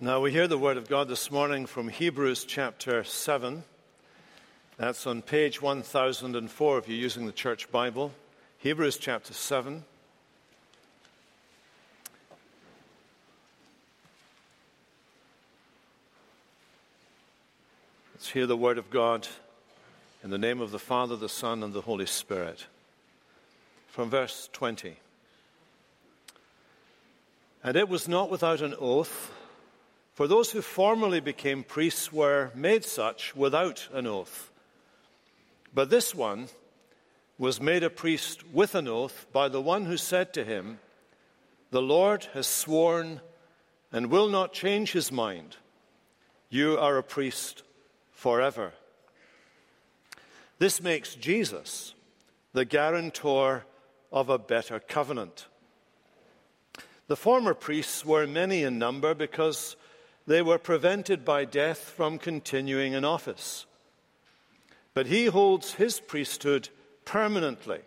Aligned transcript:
Now 0.00 0.20
we 0.20 0.30
hear 0.30 0.46
the 0.46 0.56
word 0.56 0.76
of 0.76 0.88
God 0.88 1.08
this 1.08 1.28
morning 1.28 1.66
from 1.66 1.88
Hebrews 1.88 2.44
chapter 2.44 3.02
7. 3.02 3.64
That's 4.76 5.08
on 5.08 5.22
page 5.22 5.60
1004 5.60 6.78
if 6.78 6.88
you're 6.88 6.96
using 6.96 7.26
the 7.26 7.32
church 7.32 7.68
Bible. 7.72 8.12
Hebrews 8.58 8.96
chapter 8.98 9.34
7. 9.34 9.82
Let's 18.14 18.28
hear 18.30 18.46
the 18.46 18.56
word 18.56 18.78
of 18.78 18.90
God 18.90 19.26
in 20.22 20.30
the 20.30 20.38
name 20.38 20.60
of 20.60 20.70
the 20.70 20.78
Father, 20.78 21.16
the 21.16 21.28
Son, 21.28 21.64
and 21.64 21.72
the 21.72 21.80
Holy 21.80 22.06
Spirit. 22.06 22.66
From 23.88 24.10
verse 24.10 24.48
20. 24.52 24.96
And 27.64 27.76
it 27.76 27.88
was 27.88 28.06
not 28.06 28.30
without 28.30 28.60
an 28.60 28.76
oath, 28.78 29.32
for 30.18 30.26
those 30.26 30.50
who 30.50 30.60
formerly 30.60 31.20
became 31.20 31.62
priests 31.62 32.12
were 32.12 32.50
made 32.52 32.84
such 32.84 33.36
without 33.36 33.88
an 33.92 34.04
oath. 34.04 34.50
But 35.72 35.90
this 35.90 36.12
one 36.12 36.48
was 37.38 37.60
made 37.60 37.84
a 37.84 37.88
priest 37.88 38.42
with 38.52 38.74
an 38.74 38.88
oath 38.88 39.28
by 39.32 39.48
the 39.48 39.60
one 39.60 39.84
who 39.84 39.96
said 39.96 40.34
to 40.34 40.42
him, 40.42 40.80
The 41.70 41.80
Lord 41.80 42.26
has 42.34 42.48
sworn 42.48 43.20
and 43.92 44.10
will 44.10 44.28
not 44.28 44.52
change 44.52 44.90
his 44.90 45.12
mind. 45.12 45.56
You 46.50 46.76
are 46.78 46.98
a 46.98 47.04
priest 47.04 47.62
forever. 48.10 48.72
This 50.58 50.82
makes 50.82 51.14
Jesus 51.14 51.94
the 52.54 52.64
guarantor 52.64 53.66
of 54.10 54.30
a 54.30 54.38
better 54.38 54.80
covenant. 54.80 55.46
The 57.06 57.14
former 57.14 57.54
priests 57.54 58.04
were 58.04 58.26
many 58.26 58.64
in 58.64 58.80
number 58.80 59.14
because 59.14 59.76
they 60.28 60.42
were 60.42 60.58
prevented 60.58 61.24
by 61.24 61.46
death 61.46 61.78
from 61.78 62.18
continuing 62.18 62.92
in 62.92 63.02
office. 63.02 63.64
But 64.92 65.06
he 65.06 65.24
holds 65.24 65.74
his 65.74 66.00
priesthood 66.00 66.68
permanently 67.06 67.80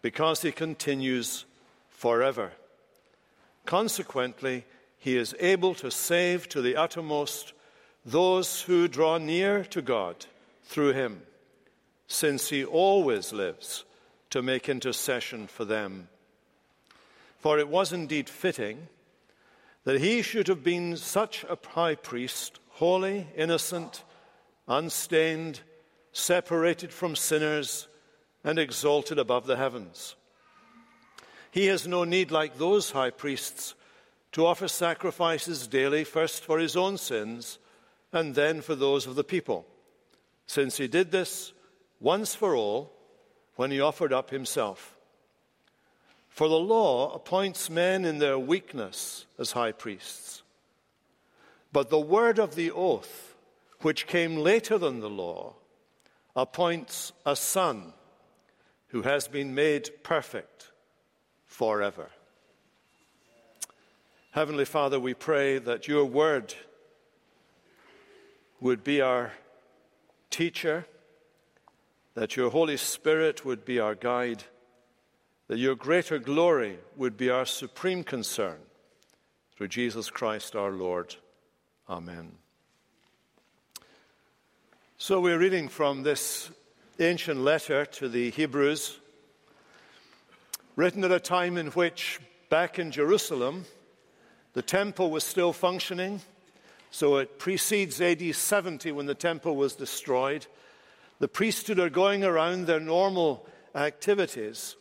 because 0.00 0.40
he 0.40 0.50
continues 0.50 1.44
forever. 1.90 2.52
Consequently, 3.66 4.64
he 4.98 5.18
is 5.18 5.34
able 5.38 5.74
to 5.74 5.90
save 5.90 6.48
to 6.48 6.62
the 6.62 6.74
uttermost 6.74 7.52
those 8.06 8.62
who 8.62 8.88
draw 8.88 9.18
near 9.18 9.62
to 9.64 9.82
God 9.82 10.24
through 10.64 10.94
him, 10.94 11.20
since 12.08 12.48
he 12.48 12.64
always 12.64 13.34
lives 13.34 13.84
to 14.30 14.40
make 14.40 14.70
intercession 14.70 15.48
for 15.48 15.66
them. 15.66 16.08
For 17.40 17.58
it 17.58 17.68
was 17.68 17.92
indeed 17.92 18.30
fitting 18.30 18.88
that 19.86 20.00
he 20.00 20.20
should 20.20 20.48
have 20.48 20.64
been 20.64 20.96
such 20.96 21.44
a 21.44 21.56
high 21.68 21.94
priest, 21.94 22.58
holy, 22.70 23.24
innocent, 23.36 24.02
unstained, 24.66 25.60
separated 26.10 26.92
from 26.92 27.14
sinners, 27.14 27.86
and 28.42 28.58
exalted 28.58 29.16
above 29.16 29.46
the 29.46 29.56
heavens. 29.56 30.16
He 31.52 31.66
has 31.66 31.86
no 31.86 32.02
need, 32.02 32.32
like 32.32 32.58
those 32.58 32.90
high 32.90 33.10
priests, 33.10 33.76
to 34.32 34.44
offer 34.44 34.66
sacrifices 34.66 35.68
daily, 35.68 36.02
first 36.02 36.42
for 36.42 36.58
his 36.58 36.74
own 36.74 36.98
sins 36.98 37.60
and 38.12 38.34
then 38.34 38.62
for 38.62 38.74
those 38.74 39.06
of 39.06 39.14
the 39.14 39.22
people, 39.22 39.64
since 40.46 40.78
he 40.78 40.88
did 40.88 41.12
this 41.12 41.52
once 42.00 42.34
for 42.34 42.56
all 42.56 42.92
when 43.54 43.70
he 43.70 43.80
offered 43.80 44.12
up 44.12 44.30
himself. 44.30 44.95
For 46.36 46.50
the 46.50 46.58
law 46.58 47.14
appoints 47.14 47.70
men 47.70 48.04
in 48.04 48.18
their 48.18 48.38
weakness 48.38 49.24
as 49.38 49.52
high 49.52 49.72
priests. 49.72 50.42
But 51.72 51.88
the 51.88 51.98
word 51.98 52.38
of 52.38 52.56
the 52.56 52.70
oath, 52.70 53.34
which 53.80 54.06
came 54.06 54.36
later 54.36 54.76
than 54.76 55.00
the 55.00 55.08
law, 55.08 55.54
appoints 56.36 57.14
a 57.24 57.34
son 57.34 57.94
who 58.88 59.00
has 59.00 59.28
been 59.28 59.54
made 59.54 59.88
perfect 60.02 60.72
forever. 61.46 62.10
Heavenly 64.32 64.66
Father, 64.66 65.00
we 65.00 65.14
pray 65.14 65.56
that 65.56 65.88
your 65.88 66.04
word 66.04 66.52
would 68.60 68.84
be 68.84 69.00
our 69.00 69.32
teacher, 70.28 70.84
that 72.12 72.36
your 72.36 72.50
Holy 72.50 72.76
Spirit 72.76 73.42
would 73.46 73.64
be 73.64 73.80
our 73.80 73.94
guide, 73.94 74.44
that 75.48 75.58
your 75.58 75.74
greater 75.74 76.18
glory 76.18 76.78
would 76.96 77.16
be 77.16 77.30
our 77.30 77.46
supreme 77.46 78.02
concern. 78.02 78.58
Through 79.56 79.68
Jesus 79.68 80.10
Christ 80.10 80.54
our 80.54 80.70
Lord. 80.70 81.14
Amen. 81.88 82.32
So 84.98 85.20
we're 85.20 85.38
reading 85.38 85.68
from 85.68 86.02
this 86.02 86.50
ancient 86.98 87.40
letter 87.40 87.86
to 87.86 88.08
the 88.08 88.30
Hebrews, 88.30 88.98
written 90.74 91.04
at 91.04 91.12
a 91.12 91.20
time 91.20 91.56
in 91.56 91.68
which, 91.68 92.20
back 92.48 92.78
in 92.78 92.90
Jerusalem, 92.90 93.64
the 94.52 94.62
temple 94.62 95.10
was 95.10 95.24
still 95.24 95.52
functioning 95.52 96.20
so 96.96 97.16
it 97.16 97.38
precedes 97.38 98.00
AD 98.00 98.34
70 98.34 98.92
when 98.92 99.04
the 99.04 99.14
temple 99.14 99.54
was 99.54 99.74
destroyed. 99.74 100.46
The 101.18 101.28
priesthood 101.28 101.78
are 101.78 101.90
going 101.90 102.24
around 102.24 102.66
their 102.66 102.80
normal 102.80 103.46
activities. 103.74 104.76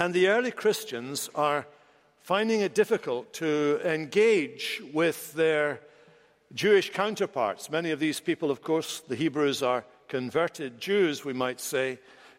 And 0.00 0.14
the 0.14 0.28
early 0.28 0.50
Christians 0.50 1.28
are 1.34 1.66
finding 2.22 2.62
it 2.62 2.74
difficult 2.74 3.34
to 3.34 3.82
engage 3.84 4.80
with 4.94 5.34
their 5.34 5.82
Jewish 6.54 6.90
counterparts. 6.90 7.68
Many 7.68 7.90
of 7.90 8.00
these 8.00 8.18
people, 8.18 8.50
of 8.50 8.62
course, 8.62 9.00
the 9.00 9.14
Hebrews 9.14 9.62
are 9.62 9.84
converted 10.08 10.80
Jews, 10.80 11.22
we 11.22 11.34
might 11.34 11.60
say, 11.60 11.98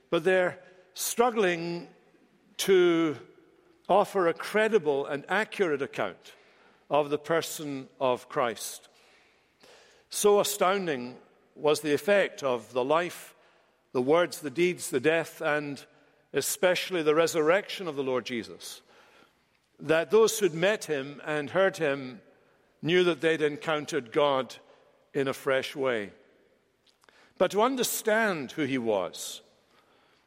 but 0.09 0.23
they're 0.23 0.57
struggling 0.95 1.87
to 2.57 3.15
offer 3.87 4.27
a 4.27 4.33
credible 4.33 5.05
and 5.05 5.23
accurate 5.29 5.83
account 5.83 6.33
of 6.89 7.11
the 7.11 7.19
person 7.19 7.87
of 7.99 8.27
Christ. 8.27 8.89
So 10.09 10.39
astounding 10.39 11.15
was 11.55 11.81
the 11.81 11.93
effect 11.93 12.41
of 12.41 12.73
the 12.73 12.83
life, 12.83 13.35
the 13.91 14.01
words, 14.01 14.39
the 14.39 14.49
deeds, 14.49 14.89
the 14.89 14.99
death, 14.99 15.41
and 15.41 15.85
especially 16.33 17.03
the 17.03 17.15
resurrection 17.15 17.87
of 17.87 17.95
the 17.95 18.03
Lord 18.03 18.25
Jesus, 18.25 18.81
that 19.79 20.11
those 20.11 20.39
who'd 20.39 20.53
met 20.53 20.85
him 20.85 21.21
and 21.25 21.49
heard 21.49 21.77
him 21.77 22.21
knew 22.81 23.03
that 23.03 23.21
they'd 23.21 23.41
encountered 23.41 24.11
God 24.11 24.55
in 25.13 25.27
a 25.27 25.33
fresh 25.33 25.75
way. 25.75 26.11
But 27.37 27.51
to 27.51 27.61
understand 27.61 28.51
who 28.51 28.63
he 28.63 28.77
was, 28.77 29.41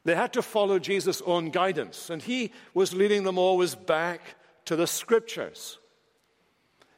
they 0.04 0.14
had 0.14 0.32
to 0.34 0.43
follow 0.43 0.78
Jesus' 0.78 1.22
own 1.25 1.50
guidance, 1.50 2.10
and 2.10 2.22
he 2.22 2.53
was 2.75 2.93
leading 2.93 3.22
them 3.22 3.38
always 3.38 3.75
back 3.75 4.20
to 4.66 4.76
the 4.76 4.87
scriptures. 4.87 5.78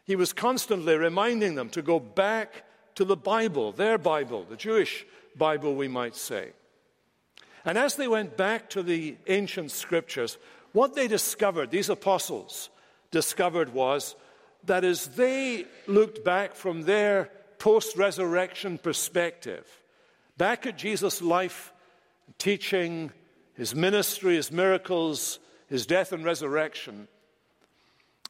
He 0.04 0.16
was 0.16 0.32
constantly 0.32 0.96
reminding 0.96 1.54
them 1.54 1.68
to 1.70 1.82
go 1.82 2.00
back 2.00 2.64
to 2.96 3.04
the 3.04 3.16
Bible, 3.16 3.72
their 3.72 3.98
Bible, 3.98 4.46
the 4.48 4.56
Jewish 4.56 5.04
Bible, 5.36 5.74
we 5.74 5.88
might 5.88 6.16
say. 6.16 6.50
And 7.66 7.76
as 7.76 7.96
they 7.96 8.06
went 8.06 8.36
back 8.36 8.70
to 8.70 8.82
the 8.82 9.16
ancient 9.26 9.72
scriptures, 9.72 10.38
what 10.72 10.94
they 10.94 11.08
discovered, 11.08 11.70
these 11.70 11.90
apostles 11.90 12.70
discovered, 13.10 13.74
was 13.74 14.14
that 14.64 14.84
as 14.84 15.08
they 15.08 15.66
looked 15.88 16.24
back 16.24 16.54
from 16.54 16.82
their 16.82 17.30
post 17.58 17.96
resurrection 17.96 18.78
perspective, 18.78 19.66
back 20.38 20.64
at 20.64 20.78
Jesus' 20.78 21.20
life, 21.20 21.72
teaching, 22.38 23.10
his 23.54 23.74
ministry, 23.74 24.36
his 24.36 24.52
miracles, 24.52 25.40
his 25.68 25.86
death 25.86 26.12
and 26.12 26.24
resurrection, 26.24 27.08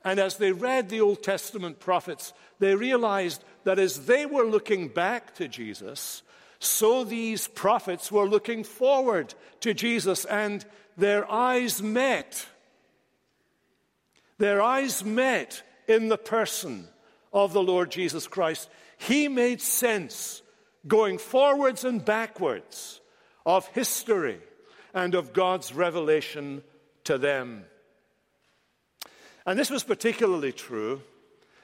and 0.05 0.21
as 0.21 0.37
they 0.37 0.53
read 0.53 0.89
the 0.89 1.01
Old 1.01 1.23
Testament 1.23 1.81
prophets, 1.81 2.33
they 2.61 2.77
realized 2.77 3.43
that 3.65 3.79
as 3.81 4.07
they 4.07 4.25
were 4.25 4.45
looking 4.45 4.87
back 4.87 5.35
to 5.35 5.49
Jesus, 5.49 6.23
so 6.59 7.05
these 7.05 7.49
prophets 7.49 8.11
were 8.11 8.29
looking 8.29 8.65
forward 8.65 9.35
to 9.61 9.75
Jesus, 9.75 10.25
and 10.25 10.65
their 10.97 11.31
eyes 11.31 11.83
met. 11.83 12.47
Their 14.39 14.63
eyes 14.63 15.05
met 15.05 15.63
in 15.89 16.09
the 16.09 16.19
person 16.19 16.89
of 17.33 17.53
the 17.53 17.63
Lord 17.63 17.91
Jesus 17.91 18.27
Christ. 18.27 18.69
He 18.99 19.29
made 19.29 19.61
sense 19.61 20.43
going 20.87 21.19
forwards 21.19 21.85
and 21.85 22.05
backwards 22.05 23.01
of 23.45 23.67
history 23.69 24.39
and 24.95 25.15
of 25.15 25.33
God's 25.33 25.73
revelation 25.73 26.63
to 27.05 27.19
them. 27.19 27.65
And 29.45 29.59
this 29.59 29.71
was 29.71 29.85
particularly 29.85 30.53
true 30.53 31.03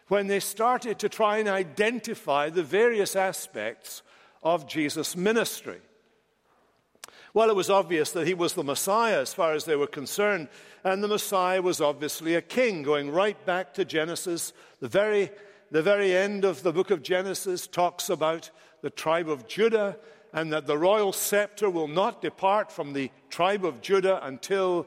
when 0.09 0.27
they 0.27 0.41
started 0.41 0.99
to 0.99 1.09
try 1.09 1.39
and 1.39 1.49
identify 1.49 2.51
the 2.51 2.63
various 2.63 3.17
aspects 3.17 4.03
of 4.43 4.67
Jesus' 4.67 5.17
ministry. 5.17 5.81
Well, 7.35 7.49
it 7.49 7.57
was 7.57 7.71
obvious 7.71 8.13
that 8.13 8.27
he 8.27 8.35
was 8.35 8.53
the 8.53 8.63
Messiah 8.63 9.21
as 9.21 9.33
far 9.33 9.55
as 9.55 9.65
they 9.65 9.77
were 9.77 9.87
concerned, 9.87 10.49
and 10.85 11.03
the 11.03 11.09
Messiah 11.09 11.63
was 11.63 11.81
obviously 11.81 12.35
a 12.35 12.43
king, 12.43 12.83
going 12.83 13.11
right 13.11 13.43
back 13.47 13.73
to 13.75 13.87
Genesis. 13.87 14.53
The 14.81 14.89
very, 14.89 15.31
the 15.71 15.83
very 15.83 16.15
end 16.15 16.45
of 16.45 16.63
the 16.63 16.73
book 16.73 16.91
of 16.91 17.03
Genesis 17.03 17.67
talks 17.67 18.11
about 18.11 18.51
the 18.83 18.91
tribe 18.91 19.31
of 19.31 19.47
Judah, 19.47 19.97
and 20.35 20.53
that 20.53 20.67
the 20.67 20.77
royal 20.77 21.13
scepter 21.13 21.71
will 21.71 21.89
not 21.89 22.21
depart 22.21 22.71
from 22.71 22.93
the 22.93 23.11
tribe 23.31 23.65
of 23.65 23.81
Judah 23.81 24.25
until 24.27 24.87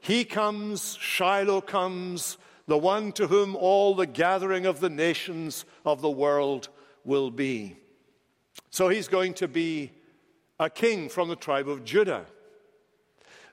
he 0.00 0.24
comes, 0.24 0.98
Shiloh 1.00 1.62
comes, 1.62 2.36
the 2.66 2.78
one 2.78 3.12
to 3.12 3.26
whom 3.26 3.56
all 3.56 3.94
the 3.94 4.06
gathering 4.06 4.66
of 4.66 4.80
the 4.80 4.90
nations 4.90 5.64
of 5.84 6.02
the 6.02 6.10
world 6.10 6.68
will 7.04 7.30
be. 7.30 7.76
So 8.76 8.90
he's 8.90 9.08
going 9.08 9.32
to 9.36 9.48
be 9.48 9.90
a 10.60 10.68
king 10.68 11.08
from 11.08 11.30
the 11.30 11.34
tribe 11.34 11.66
of 11.66 11.82
Judah. 11.82 12.26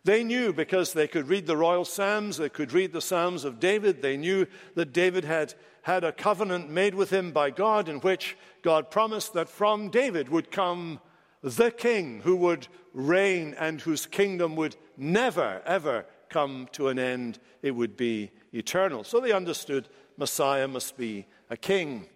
They 0.04 0.22
knew 0.22 0.52
because 0.52 0.92
they 0.92 1.08
could 1.08 1.30
read 1.30 1.48
the 1.48 1.56
royal 1.56 1.86
Psalms, 1.86 2.36
they 2.36 2.50
could 2.50 2.74
read 2.74 2.92
the 2.92 3.00
Psalms 3.00 3.46
of 3.46 3.58
David, 3.58 4.02
they 4.02 4.18
knew 4.18 4.46
that 4.76 4.92
David 4.92 5.24
had 5.24 5.54
had 5.84 6.04
a 6.04 6.12
covenant 6.12 6.70
made 6.70 6.94
with 6.94 7.10
him 7.10 7.32
by 7.32 7.52
God 7.52 7.88
in 7.88 8.02
which 8.02 8.36
God 8.64 8.92
promised 8.92 9.32
that 9.32 9.48
from 9.48 9.88
David 9.88 10.28
would 10.28 10.52
come 10.52 11.00
the 11.42 11.72
king 11.72 12.20
who 12.26 12.36
would 12.36 12.68
reign 12.94 13.56
and 13.58 13.80
whose 13.80 14.06
kingdom 14.06 14.58
would 14.58 14.76
never, 14.98 15.62
ever 15.66 16.06
come 16.28 16.68
to 16.74 16.90
an 16.90 17.00
end. 17.00 17.40
It 17.62 17.72
would 17.72 17.96
be 17.96 18.30
eternal. 18.52 19.06
So 19.06 19.22
they 19.22 19.32
understood 19.32 19.88
Messiah 20.18 20.68
must 20.68 20.98
be 20.98 21.28
a 21.50 21.56
king. 21.56 22.08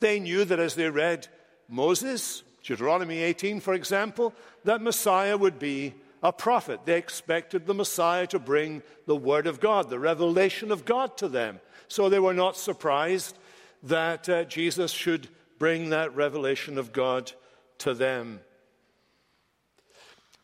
They 0.00 0.18
knew 0.18 0.44
that 0.44 0.58
as 0.58 0.74
they 0.74 0.90
read 0.90 1.28
Moses, 1.68 2.42
Deuteronomy 2.62 3.18
18, 3.18 3.60
for 3.60 3.74
example, 3.74 4.34
that 4.64 4.82
Messiah 4.82 5.36
would 5.36 5.58
be 5.58 5.94
a 6.22 6.32
prophet. 6.32 6.80
They 6.84 6.96
expected 6.96 7.66
the 7.66 7.74
Messiah 7.74 8.26
to 8.28 8.38
bring 8.38 8.82
the 9.06 9.16
Word 9.16 9.46
of 9.46 9.60
God, 9.60 9.90
the 9.90 9.98
revelation 9.98 10.72
of 10.72 10.84
God 10.84 11.16
to 11.18 11.28
them. 11.28 11.60
So 11.88 12.08
they 12.08 12.18
were 12.18 12.34
not 12.34 12.56
surprised 12.56 13.38
that 13.82 14.28
uh, 14.28 14.44
Jesus 14.44 14.90
should 14.90 15.28
bring 15.58 15.90
that 15.90 16.16
revelation 16.16 16.78
of 16.78 16.92
God 16.92 17.32
to 17.78 17.94
them. 17.94 18.40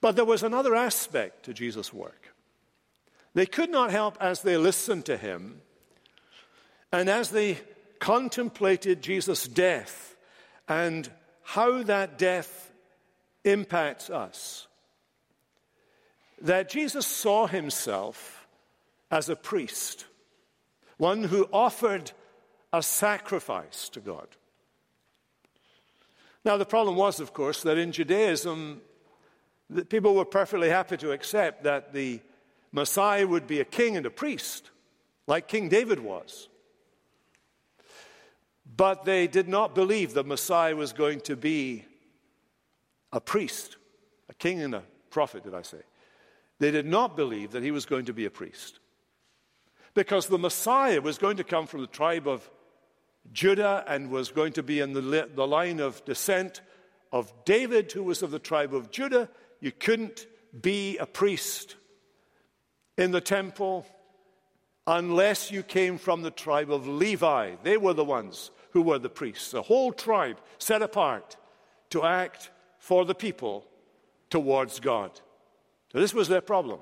But 0.01 0.17
there 0.17 0.25
was 0.25 0.43
another 0.43 0.75
aspect 0.75 1.45
to 1.45 1.55
Jesus' 1.55 1.93
work. 1.93 2.35
They 3.35 3.47
could 3.47 3.71
not 3.71 3.91
help 3.91 4.17
as 4.21 4.43
they 4.43 4.57
listened 4.57 5.07
to 5.07 5.17
him 5.17 5.63
and 6.93 7.09
as 7.09 7.31
they 7.31 7.59
contemplated 7.99 9.03
Jesus' 9.03 9.47
death 9.47 10.10
and 10.71 11.11
how 11.43 11.83
that 11.83 12.17
death 12.17 12.71
impacts 13.45 14.09
us, 14.09 14.69
that 16.41 16.71
Jesus 16.71 17.09
saw 17.09 17.49
himself 17.49 18.47
as 19.11 19.29
a 19.29 19.35
priest, 19.35 20.07
one 20.97 21.25
who 21.25 21.49
offered 21.53 22.13
a 22.73 22.81
sacrifice 22.85 23.89
to 23.89 23.99
God. 23.99 24.29
Now, 26.45 26.57
the 26.57 26.65
problem 26.65 26.95
was, 26.95 27.19
of 27.19 27.33
course, 27.33 27.65
that 27.65 27.77
in 27.77 27.91
Judaism, 27.91 28.81
people 29.89 30.15
were 30.15 30.25
perfectly 30.25 30.69
happy 30.69 30.97
to 30.99 31.11
accept 31.11 31.65
that 31.65 31.93
the 31.93 32.21
Messiah 32.71 33.27
would 33.27 33.49
be 33.49 33.59
a 33.59 33.65
king 33.65 33.97
and 33.97 34.07
a 34.07 34.11
priest, 34.11 34.71
like 35.27 35.49
King 35.49 35.69
David 35.69 35.99
was. 35.99 36.49
But 38.77 39.05
they 39.05 39.27
did 39.27 39.49
not 39.49 39.75
believe 39.75 40.15
the 40.15 40.25
Messiah 40.25 40.77
was 40.77 40.93
going 40.93 41.21
to 41.23 41.37
be 41.37 41.85
a 43.13 43.21
priest, 43.21 43.77
a 44.29 44.35
king 44.35 44.63
and 44.63 44.75
a 44.75 44.83
prophet, 45.11 45.45
did 45.45 45.55
I 45.55 45.63
say? 45.63 45.81
They 46.59 46.71
did 46.71 46.87
not 46.87 47.17
believe 47.17 47.53
that 47.53 47.63
he 47.63 47.71
was 47.71 47.87
going 47.87 48.05
to 48.05 48.13
be 48.13 48.27
a 48.27 48.31
priest. 48.31 48.79
Because 49.95 50.27
the 50.27 50.39
Messiah 50.39 51.01
was 51.01 51.19
going 51.19 51.39
to 51.39 51.45
come 51.45 51.67
from 51.67 51.81
the 51.81 51.87
tribe 51.89 52.29
of 52.29 52.49
Judah 53.33 53.85
and 53.89 54.11
was 54.11 54.31
going 54.31 54.53
to 54.53 54.63
be 54.63 54.81
in 54.81 54.93
the, 54.93 55.29
the 55.35 55.47
line 55.47 55.81
of 55.81 56.05
descent 56.05 56.61
of 57.13 57.33
David, 57.45 57.91
who 57.91 58.05
was 58.05 58.23
of 58.23 58.31
the 58.31 58.39
tribe 58.39 58.75
of 58.75 58.91
Judah. 58.91 59.29
You 59.61 59.73
couldn't 59.73 60.27
be 60.61 60.97
a 60.99 61.07
priest 61.07 61.77
in 62.97 63.11
the 63.11 63.21
temple 63.21 63.85
unless 64.87 65.51
you 65.51 65.63
came 65.63 65.99
from 65.99 66.23
the 66.23 66.31
tribe 66.31 66.71
of 66.71 66.87
Levi. 66.87 67.57
They 67.63 67.77
were 67.77 67.95
the 67.95 68.05
ones 68.05 68.51
who 68.73 68.83
were 68.83 68.99
the 68.99 69.09
priests, 69.09 69.55
a 69.55 69.63
whole 69.63 69.93
tribe 69.93 70.41
set 70.59 70.83
apart 70.83 71.37
to 71.91 72.05
act 72.05 72.51
for 72.79 73.05
the 73.05 73.15
people 73.15 73.67
towards 74.31 74.81
God. 74.81 75.11
So 75.93 76.01
this 76.01 76.15
was 76.15 76.29
their 76.29 76.41
problem. 76.41 76.81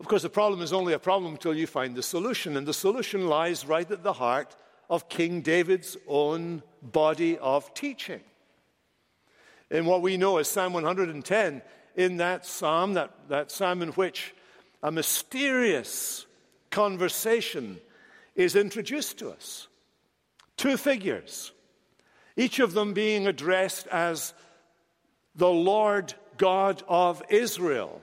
Of 0.00 0.08
course, 0.08 0.22
the 0.22 0.30
problem 0.30 0.62
is 0.62 0.72
only 0.72 0.94
a 0.94 0.98
problem 0.98 1.32
until 1.32 1.54
you 1.54 1.68
find 1.68 1.94
the 1.94 2.02
solution, 2.02 2.56
and 2.56 2.66
the 2.66 2.74
solution 2.74 3.28
lies 3.28 3.64
right 3.64 3.88
at 3.88 4.02
the 4.02 4.14
heart 4.14 4.56
of 4.90 5.08
King 5.08 5.42
David's 5.42 5.96
own 6.08 6.62
body 6.82 7.38
of 7.38 7.72
teaching. 7.72 8.20
In 9.70 9.86
what 9.86 10.02
we 10.02 10.16
know 10.16 10.38
as 10.38 10.48
Psalm 10.48 10.72
110, 10.72 11.62
in 11.94 12.16
that 12.16 12.44
psalm, 12.44 12.94
that, 12.94 13.12
that 13.28 13.50
psalm 13.52 13.80
in 13.80 13.90
which 13.90 14.34
a 14.82 14.90
mysterious 14.90 16.26
conversation 16.70 17.78
is 18.34 18.56
introduced 18.56 19.18
to 19.18 19.30
us. 19.30 19.68
Two 20.56 20.76
figures, 20.76 21.52
each 22.36 22.58
of 22.58 22.72
them 22.72 22.92
being 22.92 23.26
addressed 23.26 23.86
as 23.88 24.34
the 25.34 25.50
Lord 25.50 26.14
God 26.36 26.82
of 26.88 27.22
Israel. 27.28 28.00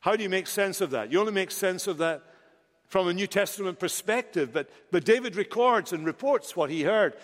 How 0.00 0.16
do 0.16 0.22
you 0.22 0.28
make 0.28 0.46
sense 0.46 0.80
of 0.80 0.90
that? 0.90 1.10
You 1.10 1.20
only 1.20 1.32
make 1.32 1.50
sense 1.50 1.86
of 1.86 1.98
that 1.98 2.22
from 2.88 3.08
a 3.08 3.14
New 3.14 3.26
Testament 3.26 3.78
perspective, 3.78 4.52
but, 4.52 4.68
but 4.90 5.04
David 5.04 5.34
records 5.34 5.92
and 5.92 6.04
reports 6.04 6.54
what 6.54 6.70
he 6.70 6.82
heard. 6.82 7.16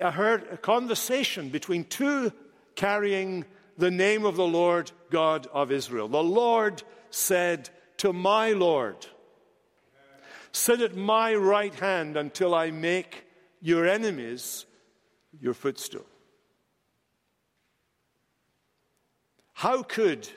I 0.00 0.10
heard 0.10 0.46
a 0.52 0.56
conversation 0.56 1.48
between 1.48 1.84
two 1.84 2.32
carrying 2.74 3.44
the 3.78 3.90
name 3.90 4.26
of 4.26 4.36
the 4.36 4.46
Lord 4.46 4.92
God 5.10 5.46
of 5.52 5.72
Israel. 5.72 6.08
The 6.08 6.22
Lord 6.22 6.82
said 7.10 7.70
to 7.98 8.12
my 8.12 8.52
Lord, 8.52 9.06
Sit 10.52 10.80
at 10.80 10.96
my 10.96 11.34
right 11.34 11.74
hand 11.74 12.16
until 12.16 12.54
I 12.54 12.70
make 12.70 13.24
your 13.60 13.86
enemies 13.86 14.66
your 15.40 15.54
footstool. 15.54 16.06
How 19.54 19.82
could 19.82 20.28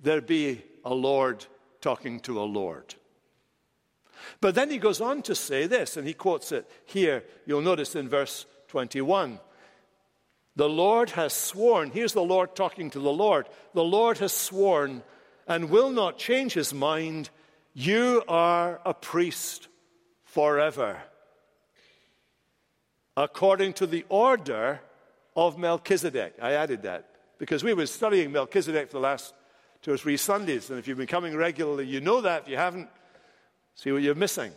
there 0.00 0.20
be 0.20 0.62
a 0.84 0.94
Lord 0.94 1.44
talking 1.80 2.20
to 2.20 2.40
a 2.40 2.44
Lord? 2.44 2.94
But 4.40 4.54
then 4.54 4.70
he 4.70 4.78
goes 4.78 5.00
on 5.00 5.22
to 5.22 5.34
say 5.34 5.66
this, 5.66 5.96
and 5.96 6.06
he 6.06 6.14
quotes 6.14 6.52
it 6.52 6.68
here. 6.84 7.24
You'll 7.46 7.60
notice 7.60 7.94
in 7.94 8.08
verse 8.08 8.46
21. 8.68 9.40
The 10.56 10.68
Lord 10.68 11.10
has 11.10 11.32
sworn, 11.32 11.90
here's 11.90 12.14
the 12.14 12.22
Lord 12.22 12.56
talking 12.56 12.90
to 12.90 12.98
the 12.98 13.12
Lord. 13.12 13.48
The 13.74 13.84
Lord 13.84 14.18
has 14.18 14.32
sworn 14.32 15.02
and 15.46 15.70
will 15.70 15.90
not 15.90 16.18
change 16.18 16.54
his 16.54 16.74
mind. 16.74 17.30
You 17.74 18.22
are 18.28 18.80
a 18.84 18.94
priest 18.94 19.68
forever, 20.24 21.00
according 23.16 23.74
to 23.74 23.86
the 23.86 24.04
order 24.08 24.80
of 25.36 25.58
Melchizedek. 25.58 26.34
I 26.42 26.52
added 26.52 26.82
that 26.82 27.08
because 27.38 27.62
we 27.62 27.74
were 27.74 27.86
studying 27.86 28.32
Melchizedek 28.32 28.88
for 28.88 28.94
the 28.94 29.00
last 29.00 29.34
two 29.82 29.92
or 29.92 29.96
three 29.96 30.16
Sundays. 30.16 30.70
And 30.70 30.78
if 30.78 30.88
you've 30.88 30.98
been 30.98 31.06
coming 31.06 31.36
regularly, 31.36 31.86
you 31.86 32.00
know 32.00 32.20
that. 32.20 32.42
If 32.42 32.48
you 32.48 32.56
haven't, 32.56 32.88
see 33.74 33.92
what 33.92 34.02
you're 34.02 34.14
missing. 34.14 34.52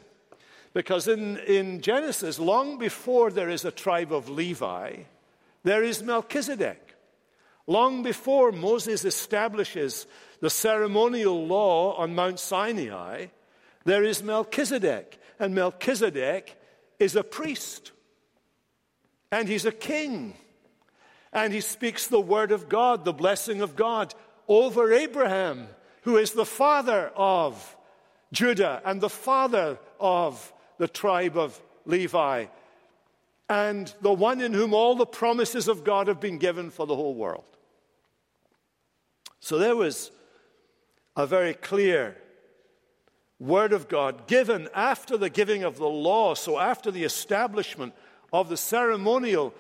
Because 0.74 1.08
in, 1.08 1.38
in 1.38 1.82
Genesis, 1.82 2.40
long 2.40 2.78
before 2.78 3.30
there 3.30 3.50
is 3.50 3.66
a 3.66 3.72
tribe 3.72 4.12
of 4.12 4.30
Levi, 4.30 5.04
there 5.64 5.84
is 5.84 6.02
Melchizedek. 6.02 6.96
Long 7.68 8.04
before 8.04 8.52
Moses 8.52 9.06
establishes 9.06 10.08
the 10.42 10.50
ceremonial 10.50 11.48
law 11.48 11.96
on 11.96 12.14
Mount 12.14 12.40
Sinai, 12.40 13.28
there 13.86 14.04
is 14.04 14.22
Melchizedek. 14.22 15.20
And 15.40 15.56
Melchizedek 15.56 16.60
is 17.00 17.16
a 17.16 17.24
priest. 17.24 17.92
And 19.32 19.48
he's 19.48 19.66
a 19.66 19.72
king. 19.72 20.34
And 21.32 21.54
he 21.54 21.62
speaks 21.62 22.08
the 22.08 22.20
word 22.20 22.52
of 22.52 22.68
God, 22.68 23.06
the 23.06 23.14
blessing 23.14 23.62
of 23.62 23.76
God, 23.76 24.14
over 24.48 24.92
Abraham, 24.92 25.68
who 26.02 26.18
is 26.18 26.32
the 26.32 26.46
father 26.46 27.12
of 27.16 27.78
Judah 28.34 28.82
and 28.84 29.00
the 29.00 29.10
father 29.10 29.80
of 30.00 30.52
the 30.78 30.88
tribe 30.88 31.38
of 31.38 31.60
Levi 31.86 32.48
and 33.52 33.94
the 34.00 34.14
one 34.14 34.40
in 34.40 34.54
whom 34.54 34.74
all 34.74 34.96
the 34.96 35.06
promises 35.06 35.68
of 35.68 35.84
God 35.84 36.08
have 36.08 36.22
been 36.22 36.38
given 36.38 36.70
for 36.70 36.88
the 36.88 36.96
whole 36.96 37.14
world. 37.14 37.44
So 39.42 39.58
there 39.58 39.76
was 39.76 40.10
a 41.16 41.28
very 41.28 41.54
clear 41.54 42.18
word 43.40 43.74
of 43.74 43.88
God 43.88 44.28
given 44.28 44.70
after 44.74 45.18
the 45.18 45.30
giving 45.30 45.64
of 45.64 45.78
the 45.78 45.90
law, 45.90 46.36
so 46.36 46.60
after 46.60 46.92
the 46.92 47.04
establishment 47.04 47.94
of 48.32 48.50
the 48.50 48.58
ceremonial 48.58 49.54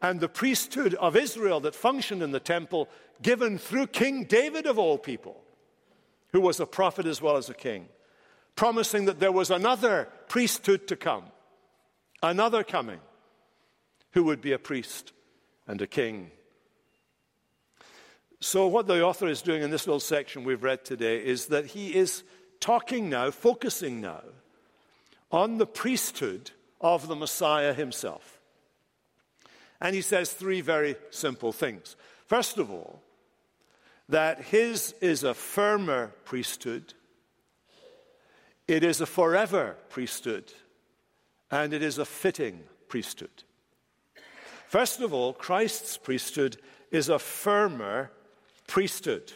and 0.00 0.20
the 0.20 0.28
priesthood 0.28 0.94
of 0.94 1.16
Israel 1.16 1.60
that 1.60 1.74
functioned 1.74 2.22
in 2.22 2.30
the 2.30 2.40
temple 2.40 2.88
given 3.20 3.58
through 3.58 3.88
King 3.88 4.24
David 4.24 4.66
of 4.66 4.78
all 4.78 4.96
people, 4.96 5.42
who 6.32 6.40
was 6.40 6.60
a 6.60 6.66
prophet 6.66 7.06
as 7.06 7.20
well 7.20 7.36
as 7.36 7.50
a 7.50 7.54
king, 7.54 7.88
promising 8.54 9.06
that 9.06 9.18
there 9.18 9.32
was 9.32 9.50
another 9.50 10.08
priesthood 10.28 10.86
to 10.88 10.96
come, 10.96 11.24
another 12.22 12.62
coming, 12.62 13.00
who 14.12 14.24
would 14.24 14.40
be 14.40 14.52
a 14.52 14.58
priest 14.58 15.12
and 15.66 15.82
a 15.82 15.86
king. 15.86 16.30
So, 18.40 18.68
what 18.68 18.86
the 18.86 19.02
author 19.02 19.26
is 19.26 19.42
doing 19.42 19.62
in 19.62 19.70
this 19.70 19.86
little 19.86 20.00
section 20.00 20.44
we've 20.44 20.62
read 20.62 20.84
today 20.84 21.24
is 21.24 21.46
that 21.46 21.66
he 21.66 21.94
is 21.94 22.22
talking 22.60 23.10
now, 23.10 23.30
focusing 23.32 24.00
now, 24.00 24.22
on 25.32 25.58
the 25.58 25.66
priesthood 25.66 26.52
of 26.80 27.08
the 27.08 27.16
Messiah 27.16 27.74
himself. 27.74 28.40
And 29.80 29.94
he 29.94 30.02
says 30.02 30.32
three 30.32 30.60
very 30.60 30.96
simple 31.10 31.52
things. 31.52 31.96
First 32.26 32.58
of 32.58 32.70
all, 32.70 33.02
that 34.08 34.40
his 34.42 34.94
is 35.00 35.24
a 35.24 35.34
firmer 35.34 36.12
priesthood, 36.24 36.94
it 38.68 38.84
is 38.84 39.00
a 39.00 39.06
forever 39.06 39.76
priesthood, 39.88 40.52
and 41.50 41.72
it 41.72 41.82
is 41.82 41.98
a 41.98 42.04
fitting 42.04 42.60
priesthood. 42.88 43.42
First 44.68 45.00
of 45.00 45.12
all, 45.12 45.32
Christ's 45.32 45.96
priesthood 45.96 46.58
is 46.90 47.08
a 47.08 47.18
firmer 47.18 48.10
priesthood. 48.68 49.32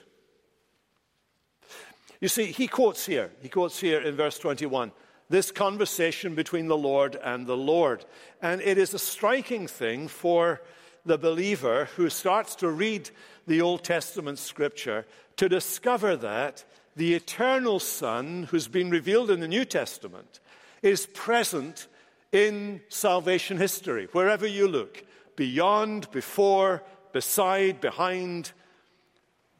You 2.20 2.28
see, 2.28 2.52
he 2.52 2.68
quotes 2.68 3.04
here, 3.04 3.32
he 3.42 3.48
quotes 3.48 3.80
here 3.80 4.00
in 4.00 4.14
verse 4.14 4.38
21 4.38 4.92
this 5.28 5.50
conversation 5.50 6.34
between 6.34 6.68
the 6.68 6.76
Lord 6.76 7.16
and 7.16 7.46
the 7.46 7.56
Lord. 7.56 8.04
And 8.42 8.60
it 8.60 8.76
is 8.76 8.92
a 8.92 8.98
striking 8.98 9.66
thing 9.66 10.06
for 10.06 10.60
the 11.06 11.16
believer 11.16 11.88
who 11.96 12.10
starts 12.10 12.54
to 12.56 12.68
read 12.68 13.08
the 13.46 13.62
Old 13.62 13.82
Testament 13.82 14.38
scripture 14.38 15.06
to 15.38 15.48
discover 15.48 16.16
that 16.16 16.64
the 16.96 17.14
eternal 17.14 17.80
Son, 17.80 18.46
who's 18.50 18.68
been 18.68 18.90
revealed 18.90 19.30
in 19.30 19.40
the 19.40 19.48
New 19.48 19.64
Testament, 19.64 20.40
is 20.82 21.06
present 21.06 21.88
in 22.30 22.82
salvation 22.88 23.56
history, 23.56 24.08
wherever 24.12 24.46
you 24.46 24.68
look, 24.68 25.02
beyond, 25.34 26.10
before, 26.10 26.82
beside, 27.12 27.80
behind 27.80 28.52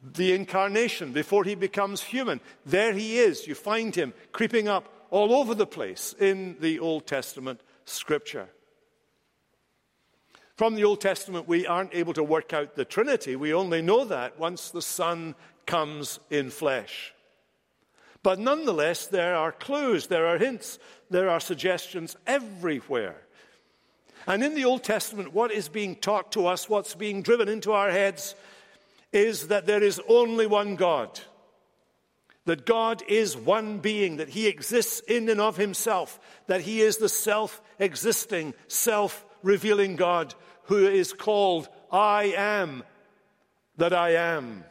the 0.03 0.33
incarnation, 0.33 1.13
before 1.13 1.45
he 1.45 1.55
becomes 1.55 2.03
human. 2.03 2.41
There 2.67 2.93
he 2.93 3.19
is. 3.19 3.47
You 3.47 3.55
find 3.55 3.95
him 3.95 4.13
creeping 4.33 4.69
up 4.69 4.89
all 5.11 5.35
over 5.35 5.55
the 5.55 5.67
place 5.67 6.15
in 6.19 6.57
the 6.61 6.81
Old 6.81 7.07
Testament 7.07 7.61
scripture. 7.85 8.49
From 10.57 10.75
the 10.75 10.85
Old 10.85 11.01
Testament, 11.01 11.49
we 11.49 11.67
aren't 11.67 11.95
able 11.95 12.15
to 12.15 12.23
work 12.23 12.53
out 12.53 12.75
the 12.75 12.85
Trinity. 12.85 13.37
We 13.37 13.55
only 13.55 13.83
know 13.83 14.05
that 14.05 14.39
once 14.39 14.71
the 14.71 14.83
Son 14.83 15.35
comes 15.67 16.19
in 16.31 16.51
flesh. 16.51 17.15
But 18.23 18.39
nonetheless, 18.39 19.07
there 19.07 19.35
are 19.35 19.51
clues, 19.51 20.07
there 20.07 20.27
are 20.27 20.39
hints, 20.39 20.79
there 21.11 21.29
are 21.29 21.41
suggestions 21.41 22.17
everywhere. 22.27 23.17
And 24.27 24.45
in 24.45 24.55
the 24.55 24.65
Old 24.65 24.85
Testament, 24.85 25.33
what 25.33 25.51
is 25.51 25.69
being 25.69 25.97
taught 25.97 26.33
to 26.33 26.47
us, 26.47 26.69
what's 26.69 26.95
being 26.95 27.23
driven 27.23 27.49
into 27.49 27.73
our 27.73 27.91
heads, 27.91 28.37
is 29.13 29.49
that 29.49 29.67
there 29.67 29.83
is 29.83 30.01
only 30.09 30.47
one 30.47 30.77
God 30.77 31.21
that 32.45 32.67
God 32.67 33.03
is 33.07 33.37
one 33.37 33.79
being, 33.79 34.17
that 34.17 34.31
He 34.31 34.49
exists 34.49 35.01
in 35.01 35.29
and 35.29 35.41
of 35.41 35.57
Himself, 35.57 36.19
that 36.49 36.63
He 36.63 36.81
is 36.81 36.97
the 36.97 37.09
self 37.09 37.63
existing, 37.79 38.55
self 38.67 39.25
revealing 39.43 39.97
God 39.97 40.35
who 40.65 40.87
is 40.87 41.13
called 41.13 41.69
I 41.91 42.35
am 42.37 42.83
that 43.77 43.93
I 43.93 44.11
am, 44.15 44.65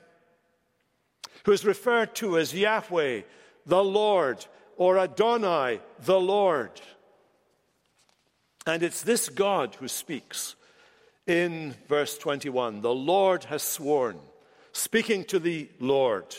who 1.45 1.51
is 1.51 1.65
referred 1.65 2.15
to 2.15 2.37
as 2.37 2.53
Yahweh, 2.53 3.21
the 3.65 3.83
Lord, 3.83 4.45
or 4.77 4.97
Adonai, 4.97 5.79
the 5.99 6.19
Lord. 6.19 6.71
And 8.65 8.83
it's 8.83 9.01
this 9.01 9.27
God 9.27 9.75
who 9.75 9.87
speaks 9.87 10.55
in 11.25 11.75
verse 11.87 12.17
21. 12.17 12.81
The 12.81 12.93
Lord 12.93 13.45
has 13.45 13.63
sworn, 13.63 14.19
speaking 14.71 15.23
to 15.25 15.39
the 15.39 15.69
Lord. 15.79 16.35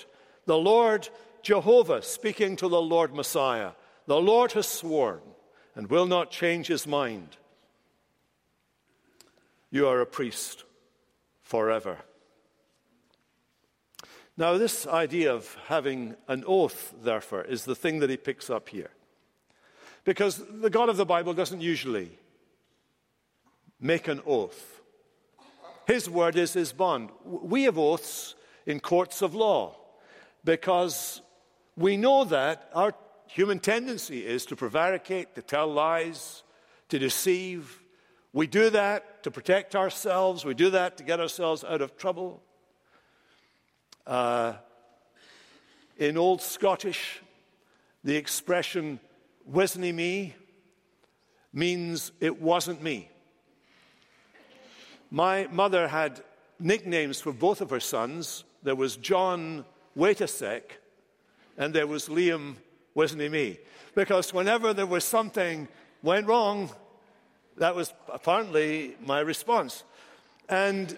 The 0.46 0.58
Lord 0.58 1.08
Jehovah 1.42 2.02
speaking 2.02 2.56
to 2.56 2.68
the 2.68 2.80
Lord 2.80 3.14
Messiah. 3.14 3.72
The 4.06 4.20
Lord 4.20 4.52
has 4.52 4.66
sworn 4.66 5.20
and 5.74 5.88
will 5.88 6.06
not 6.06 6.30
change 6.30 6.68
his 6.68 6.86
mind. 6.86 7.36
You 9.70 9.88
are 9.88 10.00
a 10.00 10.06
priest 10.06 10.64
forever. 11.40 11.98
Now, 14.36 14.56
this 14.56 14.86
idea 14.86 15.34
of 15.34 15.56
having 15.66 16.14
an 16.26 16.44
oath, 16.46 16.94
therefore, 17.02 17.44
is 17.44 17.64
the 17.64 17.74
thing 17.74 17.98
that 17.98 18.10
he 18.10 18.16
picks 18.16 18.48
up 18.48 18.68
here. 18.68 18.90
Because 20.04 20.42
the 20.50 20.70
God 20.70 20.88
of 20.88 20.96
the 20.96 21.04
Bible 21.04 21.34
doesn't 21.34 21.60
usually 21.60 22.18
make 23.78 24.08
an 24.08 24.20
oath. 24.26 24.80
His 25.86 26.08
word 26.08 26.36
is 26.36 26.52
his 26.52 26.72
bond. 26.72 27.10
We 27.24 27.64
have 27.64 27.78
oaths 27.78 28.34
in 28.66 28.80
courts 28.80 29.22
of 29.22 29.34
law 29.34 29.76
because 30.44 31.22
we 31.76 31.96
know 31.96 32.24
that 32.24 32.70
our 32.74 32.94
human 33.26 33.58
tendency 33.58 34.26
is 34.26 34.46
to 34.46 34.56
prevaricate, 34.56 35.34
to 35.34 35.42
tell 35.42 35.68
lies, 35.68 36.42
to 36.88 36.98
deceive. 36.98 37.80
We 38.32 38.46
do 38.46 38.70
that 38.70 39.22
to 39.24 39.30
protect 39.30 39.74
ourselves, 39.74 40.44
we 40.44 40.54
do 40.54 40.70
that 40.70 40.96
to 40.98 41.04
get 41.04 41.20
ourselves 41.20 41.64
out 41.64 41.80
of 41.80 41.96
trouble. 41.96 42.42
Uh, 44.06 44.54
in 45.96 46.16
Old 46.16 46.42
Scottish, 46.42 47.20
the 48.02 48.16
expression 48.16 48.98
wasn't 49.46 49.92
me 49.92 50.34
means 51.52 52.12
it 52.20 52.40
wasn't 52.40 52.82
me. 52.82 53.11
My 55.12 55.46
mother 55.52 55.88
had 55.88 56.22
nicknames 56.58 57.20
for 57.20 57.34
both 57.34 57.60
of 57.60 57.68
her 57.68 57.80
sons. 57.80 58.44
There 58.62 58.74
was 58.74 58.96
John 58.96 59.66
Wait 59.94 60.22
a 60.22 60.26
sec, 60.26 60.78
and 61.58 61.74
there 61.74 61.86
was 61.86 62.08
Liam, 62.08 62.54
wasn't 62.94 63.20
he 63.20 63.28
me? 63.28 63.58
Because 63.94 64.32
whenever 64.32 64.72
there 64.72 64.86
was 64.86 65.04
something 65.04 65.68
went 66.02 66.26
wrong, 66.26 66.70
that 67.58 67.76
was 67.76 67.92
apparently 68.10 68.96
my 69.04 69.20
response. 69.20 69.84
And 70.48 70.96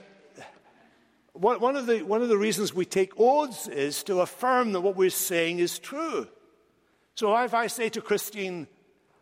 one 1.33 1.75
of, 1.75 1.87
the, 1.87 2.03
one 2.03 2.23
of 2.23 2.29
the 2.29 2.39
reasons 2.39 2.73
we 2.73 2.85
take 2.85 3.19
oaths 3.19 3.67
is 3.67 4.05
to 4.05 4.21
affirm 4.21 4.71
that 4.75 4.81
what 4.81 4.95
we're 4.95 5.11
saying 5.11 5.59
is 5.59 5.81
true. 5.81 6.29
So 7.17 7.37
if 7.39 7.53
I 7.53 7.67
say 7.67 7.89
to 7.89 8.01
Christine, 8.01 8.69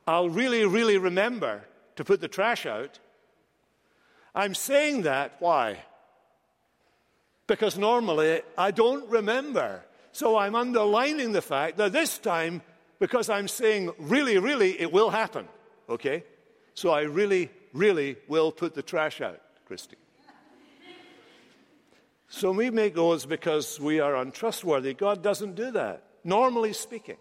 I'll 0.07 0.29
really, 0.29 0.67
really 0.67 0.99
remember 0.99 1.65
to 1.97 2.05
put 2.05 2.21
the 2.21 2.29
trash 2.29 2.67
out, 2.67 2.99
I'm 4.35 4.55
saying 4.55 5.03
that, 5.03 5.37
why? 5.41 5.79
Because 7.47 7.77
normally 7.77 8.43
I 8.57 8.71
don't 8.71 9.09
remember. 9.09 9.85
So 10.13 10.37
I'm 10.37 10.55
underlining 10.55 11.33
the 11.33 11.43
fact 11.43 11.77
that 11.79 11.93
this 11.93 12.19
time, 12.19 12.63
because 12.99 13.29
I'm 13.29 13.49
saying 13.49 13.91
really, 13.99 14.39
really, 14.39 14.81
it 14.81 14.93
will 14.93 15.11
happen. 15.11 15.49
Okay? 15.89 16.25
So 16.75 16.91
I 16.91 17.03
really, 17.03 17.51
really 17.73 18.17
will 18.29 18.53
put 18.53 18.75
the 18.75 18.83
trash 18.83 19.21
out, 19.21 19.41
Christy. 19.67 19.97
So 22.29 22.51
we 22.51 22.71
make 22.71 22.97
oaths 22.97 23.27
because 23.27 23.79
we 23.79 24.01
are 24.01 24.17
untrustworthy. 24.17 24.95
God 24.95 25.23
doesn't 25.23 25.55
do 25.55 25.71
that, 25.73 26.03
normally 26.25 26.73
speaking. 26.73 27.19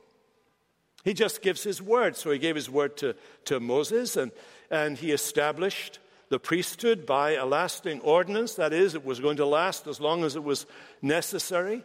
He 1.04 1.14
just 1.14 1.42
gives 1.42 1.64
his 1.64 1.82
word. 1.82 2.16
So 2.16 2.32
he 2.32 2.40
gave 2.40 2.56
his 2.56 2.70
word 2.70 2.96
to, 2.98 3.16
to 3.46 3.60
Moses 3.60 4.16
and, 4.16 4.32
and 4.70 4.98
he 4.98 5.12
established 5.12 6.00
the 6.32 6.40
priesthood 6.40 7.06
by 7.06 7.32
a 7.32 7.46
lasting 7.46 8.00
ordinance. 8.00 8.56
That 8.56 8.72
is, 8.72 8.96
it 8.96 9.06
was 9.06 9.20
going 9.20 9.36
to 9.36 9.46
last 9.46 9.86
as 9.86 10.00
long 10.00 10.24
as 10.24 10.38
it 10.38 10.44
was 10.44 10.66
necessary. 11.02 11.84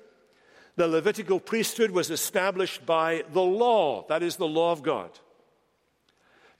The 0.76 0.86
Levitical 0.86 1.40
priesthood 1.40 1.90
was 1.90 2.12
established 2.12 2.86
by 2.86 3.24
the 3.32 3.42
law, 3.42 4.06
that 4.08 4.22
is, 4.22 4.36
the 4.36 4.46
law 4.46 4.70
of 4.70 4.84
God. 4.84 5.10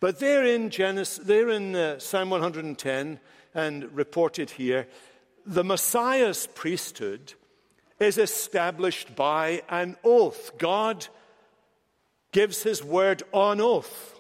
But 0.00 0.18
there 0.18 0.44
in, 0.44 0.68
Genesis, 0.70 1.24
there 1.24 1.48
in 1.48 1.76
uh, 1.76 2.00
Psalm 2.00 2.30
110 2.30 3.20
and 3.54 3.96
reported 3.96 4.50
here, 4.50 4.88
the 5.46 5.62
Messiah's 5.62 6.48
priesthood 6.48 7.34
is 8.00 8.18
established 8.18 9.14
by 9.14 9.62
an 9.68 9.96
oath. 10.02 10.58
God 10.58 11.06
gives 12.32 12.64
his 12.64 12.82
word 12.82 13.22
on 13.32 13.60
oath. 13.60 14.15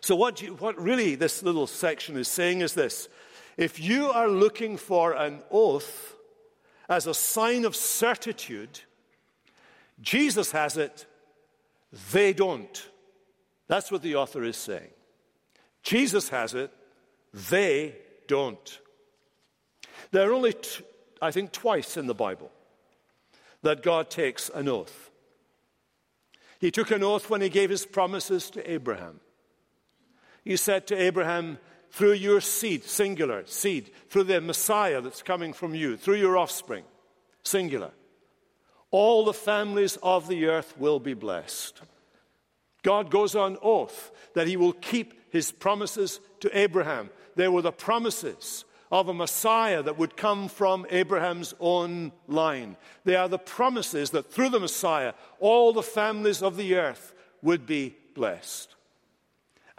So, 0.00 0.16
what, 0.16 0.40
you, 0.40 0.54
what 0.54 0.80
really 0.80 1.14
this 1.14 1.42
little 1.42 1.66
section 1.66 2.16
is 2.16 2.28
saying 2.28 2.60
is 2.60 2.74
this 2.74 3.08
if 3.56 3.78
you 3.78 4.10
are 4.10 4.28
looking 4.28 4.76
for 4.76 5.12
an 5.12 5.40
oath, 5.50 6.14
as 6.90 7.06
a 7.06 7.14
sign 7.14 7.64
of 7.64 7.74
certitude. 7.74 8.80
Jesus 10.02 10.50
has 10.50 10.76
it, 10.76 11.06
they 12.12 12.32
don't. 12.32 12.88
That's 13.68 13.92
what 13.92 14.02
the 14.02 14.16
author 14.16 14.42
is 14.42 14.56
saying. 14.56 14.90
Jesus 15.82 16.28
has 16.28 16.52
it, 16.52 16.70
They 17.32 17.94
don't. 18.26 18.80
There 20.10 20.28
are 20.28 20.34
only, 20.34 20.54
t- 20.54 20.84
I 21.22 21.30
think, 21.30 21.52
twice 21.52 21.96
in 21.96 22.08
the 22.08 22.14
Bible 22.14 22.50
that 23.62 23.82
God 23.82 24.10
takes 24.10 24.48
an 24.48 24.68
oath. 24.68 25.10
He 26.58 26.72
took 26.72 26.90
an 26.90 27.04
oath 27.04 27.30
when 27.30 27.40
he 27.40 27.48
gave 27.48 27.70
his 27.70 27.86
promises 27.86 28.50
to 28.50 28.70
Abraham. 28.70 29.20
He 30.44 30.56
said 30.56 30.86
to 30.88 30.96
Abraham, 30.96 31.58
through 31.90 32.12
your 32.12 32.40
seed, 32.40 32.84
singular 32.84 33.44
seed, 33.46 33.90
through 34.08 34.24
the 34.24 34.40
Messiah 34.40 35.00
that's 35.00 35.22
coming 35.22 35.52
from 35.52 35.74
you, 35.74 35.96
through 35.96 36.16
your 36.16 36.38
offspring, 36.38 36.84
singular, 37.42 37.90
all 38.90 39.24
the 39.24 39.32
families 39.32 39.98
of 40.02 40.28
the 40.28 40.46
earth 40.46 40.76
will 40.78 41.00
be 41.00 41.14
blessed. 41.14 41.80
God 42.82 43.10
goes 43.10 43.34
on 43.34 43.58
oath 43.62 44.10
that 44.34 44.46
he 44.46 44.56
will 44.56 44.72
keep 44.72 45.32
his 45.32 45.52
promises 45.52 46.20
to 46.40 46.58
Abraham. 46.58 47.10
They 47.36 47.48
were 47.48 47.62
the 47.62 47.72
promises 47.72 48.64
of 48.90 49.08
a 49.08 49.14
Messiah 49.14 49.82
that 49.82 49.98
would 49.98 50.16
come 50.16 50.48
from 50.48 50.86
Abraham's 50.90 51.54
own 51.60 52.10
line. 52.26 52.76
They 53.04 53.14
are 53.14 53.28
the 53.28 53.38
promises 53.38 54.10
that 54.10 54.32
through 54.32 54.48
the 54.48 54.60
Messiah, 54.60 55.12
all 55.38 55.72
the 55.72 55.82
families 55.82 56.42
of 56.42 56.56
the 56.56 56.74
earth 56.74 57.14
would 57.42 57.66
be 57.66 57.96
blessed. 58.14 58.74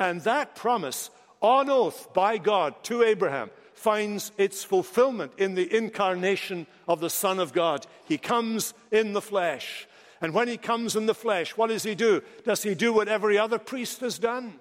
And 0.01 0.22
that 0.22 0.55
promise, 0.55 1.12
on 1.41 1.70
oath 1.70 2.12
by 2.12 2.39
God 2.39 2.74
to 2.86 3.03
Abraham, 3.03 3.51
finds 3.75 4.31
its 4.36 4.63
fulfillment 4.63 5.31
in 5.38 5.53
the 5.53 5.77
incarnation 5.77 6.65
of 6.88 7.00
the 7.00 7.10
Son 7.10 7.38
of 7.38 7.53
God. 7.53 7.86
He 8.08 8.17
comes 8.17 8.74
in 8.89 9.13
the 9.13 9.22
flesh. 9.22 9.88
And 10.20 10.34
when 10.34 10.48
he 10.48 10.58
comes 10.58 10.96
in 10.96 11.05
the 11.05 11.13
flesh, 11.13 11.55
what 11.55 11.67
does 11.67 11.84
he 11.84 11.93
do? 11.93 12.24
Does 12.43 12.63
he 12.63 12.74
do 12.74 12.91
what 12.91 13.10
every 13.10 13.38
other 13.38 13.60
priest 13.60 14.00
has 14.00 14.17
done? 14.17 14.55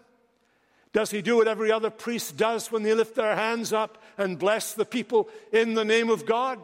Does 0.93 1.11
he 1.11 1.23
do 1.23 1.37
what 1.37 1.49
every 1.49 1.73
other 1.73 1.89
priest 1.89 2.37
does 2.37 2.71
when 2.71 2.83
they 2.83 2.93
lift 2.93 3.15
their 3.15 3.35
hands 3.35 3.73
up 3.73 3.97
and 4.19 4.39
bless 4.39 4.75
the 4.75 4.85
people 4.85 5.31
in 5.55 5.73
the 5.73 5.87
name 5.87 6.11
of 6.11 6.27
God? 6.27 6.59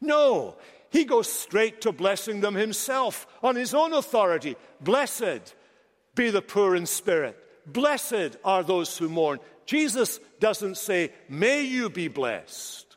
No, 0.00 0.56
he 0.90 1.04
goes 1.04 1.32
straight 1.32 1.82
to 1.82 1.92
blessing 1.92 2.40
them 2.40 2.56
himself 2.56 3.28
on 3.44 3.54
his 3.54 3.74
own 3.74 3.92
authority. 3.92 4.56
Blessed 4.80 5.54
be 6.16 6.30
the 6.30 6.42
poor 6.42 6.74
in 6.74 6.84
spirit. 6.84 7.36
Blessed 7.66 8.36
are 8.44 8.62
those 8.62 8.96
who 8.96 9.08
mourn. 9.08 9.38
Jesus 9.66 10.20
doesn't 10.38 10.76
say, 10.76 11.12
May 11.28 11.62
you 11.62 11.90
be 11.90 12.08
blessed. 12.08 12.96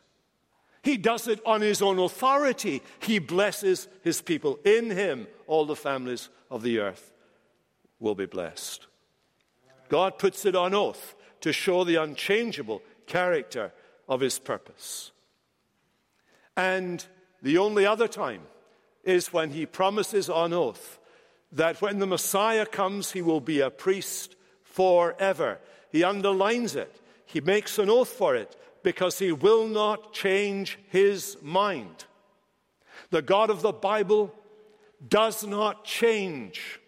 He 0.81 0.97
does 0.97 1.27
it 1.27 1.39
on 1.45 1.61
his 1.61 1.81
own 1.81 1.97
authority. 1.97 2.81
He 2.99 3.19
blesses 3.19 3.87
his 4.03 4.21
people. 4.21 4.59
In 4.65 4.91
him, 4.91 5.27
all 5.47 5.65
the 5.65 5.75
families 5.75 6.29
of 6.51 6.61
the 6.61 6.79
earth 6.79 7.11
will 7.99 8.15
be 8.15 8.25
blessed. 8.25 8.87
God 9.87 10.17
puts 10.17 10.45
it 10.45 10.55
on 10.55 10.73
oath 10.73 11.15
to 11.41 11.53
show 11.53 11.83
the 11.83 11.95
unchangeable 11.95 12.81
character 13.05 13.71
of 14.09 14.19
his 14.19 14.39
purpose. 14.39 15.11
And 16.57 17.05
the 17.41 17.57
only 17.57 17.85
other 17.85 18.07
time 18.07 18.41
is 19.03 19.33
when 19.33 19.51
he 19.51 19.65
promises 19.65 20.29
on 20.29 20.53
oath 20.53 20.99
that 21.51 21.81
when 21.81 21.99
the 21.99 22.07
Messiah 22.07 22.65
comes, 22.65 23.11
he 23.11 23.21
will 23.21 23.41
be 23.41 23.59
a 23.59 23.69
priest 23.69 24.35
forever. 24.73 25.59
He 25.91 26.03
underlines 26.03 26.75
it, 26.75 26.99
he 27.25 27.39
makes 27.39 27.79
an 27.79 27.89
oath 27.89 28.09
for 28.09 28.35
it 28.35 28.55
because 28.83 29.19
he 29.19 29.31
will 29.31 29.67
not 29.67 30.13
change 30.13 30.77
his 30.89 31.37
mind. 31.41 32.05
The 33.11 33.21
God 33.21 33.49
of 33.49 33.61
the 33.61 33.71
Bible 33.71 34.33
does 35.07 35.45
not 35.45 35.85
change. 35.85 36.79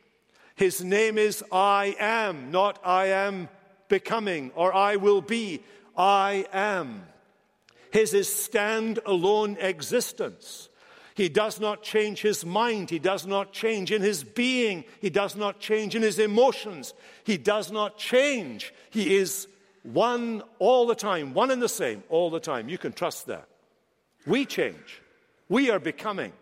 His 0.55 0.83
name 0.83 1.17
is 1.17 1.43
I 1.51 1.95
am, 1.99 2.51
not 2.51 2.79
I 2.83 3.07
am 3.07 3.49
becoming 3.87 4.51
or 4.55 4.73
I 4.73 4.95
will 4.95 5.21
be. 5.21 5.61
I 5.97 6.45
am. 6.51 7.03
His 7.91 8.13
is 8.13 8.33
stand 8.33 8.99
alone 9.05 9.57
existence. 9.59 10.69
He 11.15 11.29
does 11.29 11.61
not 11.61 11.81
change 11.81 12.21
his 12.21 12.45
mind. 12.45 12.89
He 12.89 12.99
does 12.99 13.25
not 13.25 13.53
change 13.53 13.89
in 13.91 14.01
his 14.01 14.23
being. 14.23 14.83
He 14.99 15.09
does 15.09 15.35
not 15.35 15.59
change 15.61 15.95
in 15.95 16.01
his 16.01 16.19
emotions. 16.19 16.93
He 17.23 17.37
does 17.37 17.71
not 17.71 17.97
change. 17.97 18.73
He 18.89 19.15
is 19.15 19.47
one 19.83 20.43
all 20.59 20.85
the 20.85 20.95
time, 20.95 21.33
one 21.33 21.51
and 21.51 21.61
the 21.61 21.69
same 21.69 22.03
all 22.09 22.29
the 22.29 22.41
time. 22.41 22.67
You 22.67 22.77
can 22.77 22.91
trust 22.91 23.27
that. 23.27 23.47
We 24.27 24.45
change. 24.45 25.01
We 25.47 25.69
are 25.69 25.79
becoming. 25.79 26.33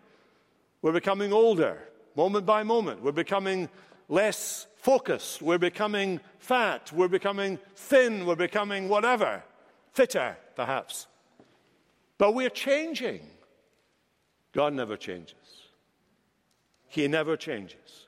We're 0.82 0.92
becoming 0.92 1.32
older, 1.32 1.78
moment 2.16 2.44
by 2.44 2.64
moment. 2.64 3.00
We're 3.00 3.12
becoming 3.12 3.68
less 4.08 4.66
focused. 4.78 5.40
We're 5.40 5.58
becoming 5.58 6.20
fat. 6.40 6.90
We're 6.92 7.08
becoming 7.08 7.60
thin. 7.76 8.26
We're 8.26 8.34
becoming 8.34 8.88
whatever. 8.88 9.44
Fitter, 9.92 10.36
perhaps. 10.56 11.06
But 12.18 12.34
we're 12.34 12.50
changing. 12.50 13.20
God 14.54 14.72
never 14.72 14.96
changes. 14.96 15.34
He 16.88 17.08
never 17.08 17.36
changes. 17.36 18.06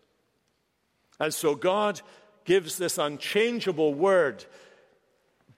And 1.18 1.34
so 1.34 1.54
God 1.54 2.00
gives 2.44 2.78
this 2.78 2.98
unchangeable 2.98 3.92
word 3.94 4.44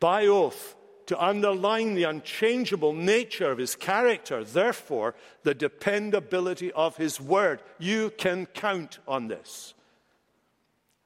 by 0.00 0.26
oath 0.26 0.74
to 1.06 1.22
underline 1.22 1.94
the 1.94 2.04
unchangeable 2.04 2.92
nature 2.92 3.50
of 3.50 3.58
his 3.58 3.74
character, 3.74 4.44
therefore, 4.44 5.14
the 5.42 5.54
dependability 5.54 6.72
of 6.72 6.96
his 6.96 7.20
word. 7.20 7.62
You 7.78 8.10
can 8.10 8.46
count 8.46 8.98
on 9.08 9.28
this. 9.28 9.74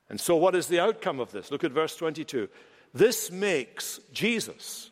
And 0.09 0.21
so, 0.21 0.37
what 0.37 0.55
is 0.55 0.66
the 0.66 0.81
outcome 0.81 1.21
of 1.21 1.31
this? 1.33 1.51
Look 1.51 1.64
at 1.64 1.73
verse 1.73 1.97
22. 1.97 2.49
This 2.92 3.31
makes 3.31 4.01
Jesus 4.12 4.90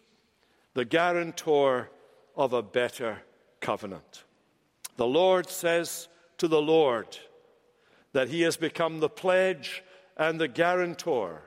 the 0.74 0.84
guarantor 0.84 1.90
of 2.36 2.52
a 2.52 2.62
better 2.62 3.18
covenant. 3.60 4.24
The 5.00 5.06
Lord 5.06 5.48
says 5.48 6.08
to 6.36 6.46
the 6.46 6.60
Lord 6.60 7.16
that 8.12 8.28
he 8.28 8.42
has 8.42 8.58
become 8.58 9.00
the 9.00 9.08
pledge 9.08 9.82
and 10.14 10.38
the 10.38 10.46
guarantor 10.46 11.40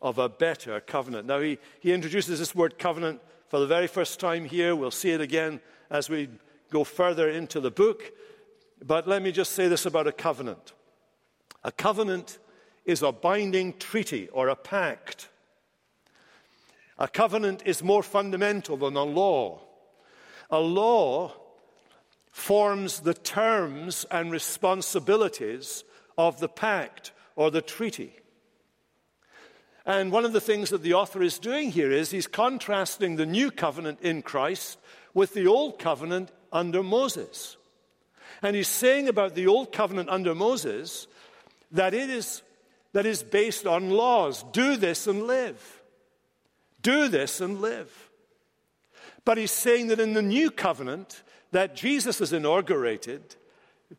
of 0.00 0.18
a 0.18 0.28
better 0.28 0.78
covenant. 0.78 1.26
Now, 1.26 1.40
he, 1.40 1.58
he 1.80 1.92
introduces 1.92 2.38
this 2.38 2.54
word 2.54 2.78
covenant 2.78 3.20
for 3.48 3.58
the 3.58 3.66
very 3.66 3.88
first 3.88 4.20
time 4.20 4.44
here. 4.44 4.76
We'll 4.76 4.92
see 4.92 5.10
it 5.10 5.20
again 5.20 5.58
as 5.90 6.08
we 6.08 6.28
go 6.70 6.84
further 6.84 7.28
into 7.28 7.58
the 7.58 7.72
book. 7.72 8.04
But 8.80 9.08
let 9.08 9.20
me 9.20 9.32
just 9.32 9.50
say 9.50 9.66
this 9.66 9.84
about 9.84 10.06
a 10.06 10.12
covenant 10.12 10.72
a 11.64 11.72
covenant 11.72 12.38
is 12.84 13.02
a 13.02 13.10
binding 13.10 13.72
treaty 13.78 14.28
or 14.28 14.46
a 14.46 14.54
pact. 14.54 15.28
A 17.00 17.08
covenant 17.08 17.64
is 17.66 17.82
more 17.82 18.04
fundamental 18.04 18.76
than 18.76 18.94
a 18.94 19.02
law. 19.02 19.58
A 20.50 20.60
law 20.60 21.41
forms 22.32 23.00
the 23.00 23.14
terms 23.14 24.06
and 24.10 24.32
responsibilities 24.32 25.84
of 26.18 26.40
the 26.40 26.48
pact 26.48 27.12
or 27.36 27.50
the 27.50 27.62
treaty. 27.62 28.16
And 29.84 30.10
one 30.10 30.24
of 30.24 30.32
the 30.32 30.40
things 30.40 30.70
that 30.70 30.82
the 30.82 30.94
author 30.94 31.22
is 31.22 31.38
doing 31.38 31.70
here 31.70 31.92
is 31.92 32.10
he's 32.10 32.26
contrasting 32.26 33.16
the 33.16 33.26
new 33.26 33.50
covenant 33.50 34.00
in 34.00 34.22
Christ 34.22 34.78
with 35.12 35.34
the 35.34 35.46
old 35.46 35.78
covenant 35.78 36.30
under 36.52 36.82
Moses. 36.82 37.56
And 38.42 38.56
he's 38.56 38.68
saying 38.68 39.08
about 39.08 39.34
the 39.34 39.46
old 39.46 39.72
covenant 39.72 40.08
under 40.08 40.34
Moses 40.34 41.06
that 41.72 41.94
it 41.94 42.08
is, 42.08 42.42
that 42.92 43.06
is 43.06 43.22
based 43.22 43.66
on 43.66 43.90
laws. 43.90 44.44
Do 44.52 44.76
this 44.76 45.06
and 45.06 45.26
live. 45.26 45.82
Do 46.80 47.08
this 47.08 47.40
and 47.40 47.60
live. 47.60 48.10
But 49.24 49.38
he's 49.38 49.52
saying 49.52 49.88
that 49.88 50.00
in 50.00 50.14
the 50.14 50.22
new 50.22 50.50
covenant 50.50 51.22
that 51.52 51.76
Jesus 51.76 52.20
is 52.20 52.32
inaugurated, 52.32 53.36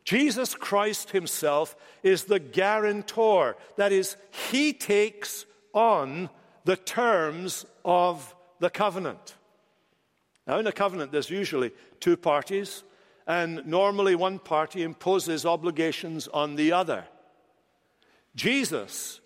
Jesus 0.04 0.56
Christ 0.56 1.12
himself 1.12 1.76
is 2.02 2.26
the 2.26 2.40
guarantor. 2.40 3.56
That 3.78 3.92
is, 3.92 4.18
he 4.52 4.74
takes 4.74 5.46
on 5.74 6.30
the 6.66 6.76
terms 6.76 7.66
of 7.86 8.36
the 8.60 8.70
covenant. 8.70 9.36
Now, 10.48 10.60
in 10.60 10.68
a 10.68 10.72
covenant, 10.72 11.12
there's 11.12 11.30
usually 11.30 11.72
two 12.00 12.18
parties, 12.18 12.84
and 13.28 13.66
normally 13.66 14.16
one 14.16 14.40
party 14.40 14.84
imposes 14.84 15.46
obligations 15.46 16.28
on 16.28 16.56
the 16.56 16.72
other. 16.72 17.06
Jesus 18.36 19.22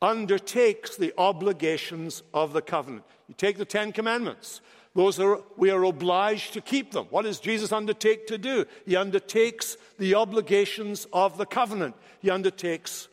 undertakes 0.00 0.96
the 0.96 1.14
obligations 1.16 2.22
of 2.34 2.52
the 2.52 2.62
covenant. 2.62 3.04
You 3.28 3.34
take 3.36 3.56
the 3.56 3.64
Ten 3.64 3.92
Commandments. 3.92 4.60
Those 4.94 5.18
are, 5.18 5.40
we 5.56 5.70
are 5.70 5.84
obliged 5.84 6.52
to 6.52 6.60
keep 6.60 6.92
them. 6.92 7.06
What 7.08 7.22
does 7.22 7.40
Jesus 7.40 7.72
undertake 7.72 8.26
to 8.26 8.36
do? 8.36 8.66
He 8.84 8.94
undertakes 8.94 9.76
the 9.98 10.14
obligations 10.14 11.06
of 11.12 11.38
the 11.38 11.46
covenant. 11.46 11.96
He 12.20 12.30
undertakes 12.30 13.08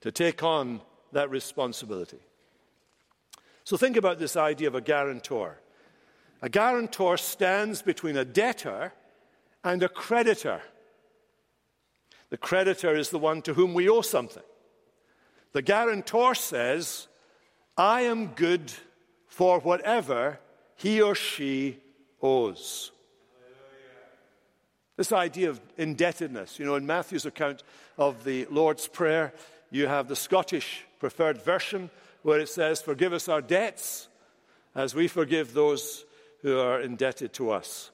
to 0.00 0.10
take 0.10 0.42
on 0.42 0.80
that 1.12 1.30
responsibility. 1.30 2.18
So 3.64 3.76
think 3.76 3.98
about 3.98 4.18
this 4.18 4.36
idea 4.36 4.68
of 4.68 4.74
a 4.74 4.80
guarantor. 4.80 5.58
A 6.40 6.48
guarantor 6.48 7.18
stands 7.18 7.82
between 7.82 8.16
a 8.16 8.24
debtor 8.24 8.92
and 9.62 9.82
a 9.82 9.88
creditor. 9.88 10.62
The 12.30 12.38
creditor 12.38 12.96
is 12.96 13.10
the 13.10 13.18
one 13.18 13.42
to 13.42 13.54
whom 13.54 13.74
we 13.74 13.88
owe 13.88 14.00
something. 14.00 14.42
The 15.52 15.62
guarantor 15.62 16.34
says, 16.34 17.08
I 17.76 18.02
am 18.02 18.28
good 18.28 18.72
for 19.26 19.60
whatever 19.60 20.38
he 20.78 21.02
or 21.02 21.14
she 21.14 21.76
owes. 22.22 22.92
This 24.96 25.12
idea 25.12 25.50
of 25.50 25.60
indebtedness, 25.76 26.58
you 26.58 26.64
know, 26.64 26.76
in 26.76 26.86
Matthew's 26.86 27.26
account 27.26 27.62
of 27.98 28.24
the 28.24 28.46
Lord's 28.50 28.88
Prayer, 28.88 29.32
you 29.70 29.86
have 29.86 30.08
the 30.08 30.16
Scottish 30.16 30.84
preferred 30.98 31.42
version 31.42 31.90
where 32.22 32.40
it 32.40 32.48
says, 32.48 32.80
Forgive 32.80 33.12
us 33.12 33.28
our 33.28 33.40
debts 33.40 34.08
as 34.74 34.94
we 34.94 35.08
forgive 35.08 35.52
those 35.52 36.04
who 36.42 36.58
are 36.58 36.80
indebted 36.80 37.32
to 37.34 37.50
us. 37.50 37.90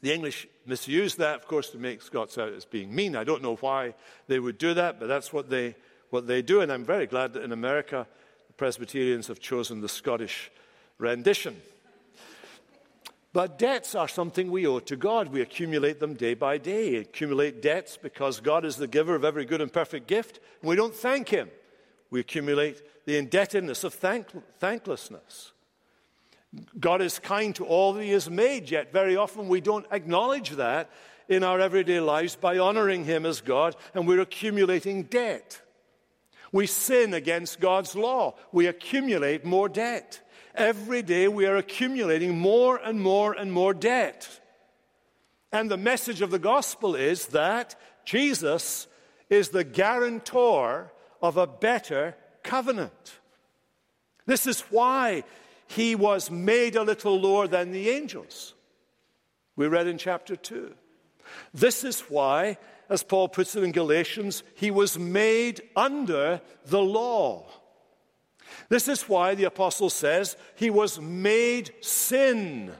The 0.00 0.12
English 0.12 0.46
misuse 0.66 1.16
that, 1.16 1.36
of 1.36 1.46
course, 1.46 1.70
to 1.70 1.78
make 1.78 2.02
Scots 2.02 2.38
out 2.38 2.52
as 2.52 2.64
being 2.64 2.94
mean. 2.94 3.16
I 3.16 3.24
don't 3.24 3.42
know 3.42 3.56
why 3.56 3.94
they 4.28 4.38
would 4.38 4.58
do 4.58 4.74
that, 4.74 5.00
but 5.00 5.08
that's 5.08 5.32
what 5.32 5.50
they, 5.50 5.74
what 6.10 6.26
they 6.26 6.42
do. 6.42 6.60
And 6.60 6.72
I'm 6.72 6.84
very 6.84 7.06
glad 7.06 7.32
that 7.32 7.42
in 7.42 7.52
America, 7.52 8.06
the 8.46 8.52
Presbyterians 8.52 9.26
have 9.26 9.40
chosen 9.40 9.80
the 9.80 9.88
Scottish 9.88 10.50
rendition. 11.04 11.60
But 13.32 13.58
debts 13.58 13.96
are 13.96 14.06
something 14.06 14.50
we 14.50 14.64
owe 14.66 14.78
to 14.78 14.96
God. 14.96 15.28
We 15.28 15.40
accumulate 15.40 15.98
them 15.98 16.14
day 16.14 16.34
by 16.34 16.56
day. 16.56 16.96
accumulate 16.96 17.60
debts 17.60 17.96
because 17.96 18.38
God 18.38 18.64
is 18.64 18.76
the 18.76 18.86
giver 18.86 19.16
of 19.16 19.24
every 19.24 19.44
good 19.44 19.60
and 19.60 19.72
perfect 19.72 20.06
gift, 20.06 20.38
and 20.60 20.68
we 20.68 20.76
don't 20.76 20.94
thank 20.94 21.28
Him. 21.28 21.50
We 22.10 22.20
accumulate 22.20 22.82
the 23.06 23.16
indebtedness 23.16 23.82
of 23.82 23.92
thank- 23.92 24.28
thanklessness. 24.60 25.52
God 26.78 27.02
is 27.02 27.18
kind 27.18 27.54
to 27.56 27.66
all 27.66 27.92
that 27.94 28.04
He 28.04 28.12
has 28.12 28.30
made, 28.30 28.70
yet 28.70 28.92
very 28.92 29.16
often 29.16 29.48
we 29.48 29.60
don't 29.60 29.86
acknowledge 29.90 30.50
that 30.50 30.88
in 31.28 31.42
our 31.42 31.58
everyday 31.58 31.98
lives 31.98 32.36
by 32.36 32.58
honoring 32.58 33.04
Him 33.04 33.26
as 33.26 33.40
God, 33.40 33.74
and 33.94 34.06
we're 34.06 34.20
accumulating 34.20 35.02
debt. 35.02 35.60
We 36.52 36.68
sin 36.68 37.14
against 37.14 37.58
God's 37.58 37.96
law, 37.96 38.36
we 38.52 38.68
accumulate 38.68 39.44
more 39.44 39.68
debt. 39.68 40.20
Every 40.54 41.02
day 41.02 41.26
we 41.26 41.46
are 41.46 41.56
accumulating 41.56 42.38
more 42.38 42.76
and 42.76 43.00
more 43.00 43.32
and 43.32 43.52
more 43.52 43.74
debt. 43.74 44.40
And 45.50 45.70
the 45.70 45.76
message 45.76 46.20
of 46.20 46.30
the 46.30 46.38
gospel 46.38 46.94
is 46.94 47.26
that 47.28 47.74
Jesus 48.04 48.86
is 49.28 49.48
the 49.48 49.64
guarantor 49.64 50.92
of 51.20 51.36
a 51.36 51.46
better 51.46 52.16
covenant. 52.42 53.18
This 54.26 54.46
is 54.46 54.60
why 54.62 55.24
he 55.66 55.94
was 55.94 56.30
made 56.30 56.76
a 56.76 56.82
little 56.82 57.18
lower 57.20 57.48
than 57.48 57.72
the 57.72 57.90
angels. 57.90 58.54
We 59.56 59.66
read 59.66 59.86
in 59.86 59.98
chapter 59.98 60.36
2. 60.36 60.74
This 61.52 61.84
is 61.84 62.00
why, 62.02 62.58
as 62.88 63.02
Paul 63.02 63.28
puts 63.28 63.56
it 63.56 63.64
in 63.64 63.72
Galatians, 63.72 64.42
he 64.54 64.70
was 64.70 64.98
made 64.98 65.62
under 65.74 66.40
the 66.66 66.82
law 66.82 67.46
this 68.68 68.88
is 68.88 69.08
why 69.08 69.34
the 69.34 69.44
apostle 69.44 69.90
says 69.90 70.36
he 70.54 70.70
was 70.70 71.00
made 71.00 71.72
sin 71.80 72.72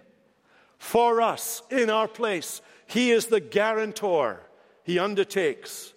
for 0.79 1.23
us 1.23 1.63
in 1.71 1.91
our 1.91 2.09
place. 2.09 2.61
He 2.87 3.11
is 3.11 3.27
the 3.27 3.41
guarantor. 3.41 4.41
He 4.83 4.99
undertakes. 4.99 5.95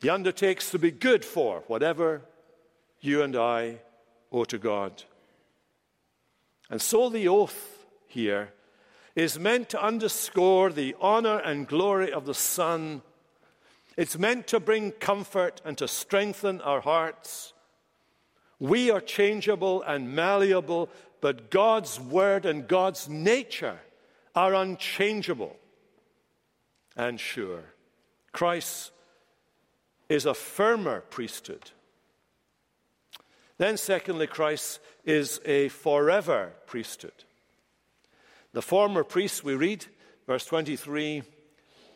He 0.00 0.10
undertakes 0.10 0.70
to 0.70 0.78
be 0.78 0.90
good 0.90 1.24
for 1.24 1.64
whatever 1.66 2.22
you 3.00 3.22
and 3.22 3.34
I 3.34 3.78
owe 4.30 4.44
to 4.44 4.58
God. 4.58 5.02
And 6.68 6.82
so 6.82 7.08
the 7.08 7.26
oath 7.28 7.86
here 8.06 8.52
is 9.16 9.38
meant 9.38 9.70
to 9.70 9.82
underscore 9.82 10.70
the 10.70 10.94
honor 11.00 11.38
and 11.38 11.66
glory 11.66 12.12
of 12.12 12.26
the 12.26 12.34
Son. 12.34 13.00
It's 13.96 14.18
meant 14.18 14.46
to 14.48 14.60
bring 14.60 14.92
comfort 14.92 15.62
and 15.64 15.78
to 15.78 15.88
strengthen 15.88 16.60
our 16.60 16.82
hearts. 16.82 17.53
We 18.58 18.90
are 18.90 19.00
changeable 19.00 19.82
and 19.82 20.14
malleable, 20.14 20.88
but 21.20 21.50
God's 21.50 21.98
word 21.98 22.46
and 22.46 22.68
God's 22.68 23.08
nature 23.08 23.78
are 24.34 24.54
unchangeable 24.54 25.56
and 26.96 27.18
sure. 27.18 27.64
Christ 28.32 28.92
is 30.08 30.26
a 30.26 30.34
firmer 30.34 31.00
priesthood. 31.00 31.70
Then, 33.56 33.76
secondly, 33.76 34.26
Christ 34.26 34.80
is 35.04 35.40
a 35.44 35.68
forever 35.68 36.52
priesthood. 36.66 37.24
The 38.52 38.62
former 38.62 39.04
priests, 39.04 39.44
we 39.44 39.54
read, 39.54 39.86
verse 40.26 40.44
23, 40.46 41.22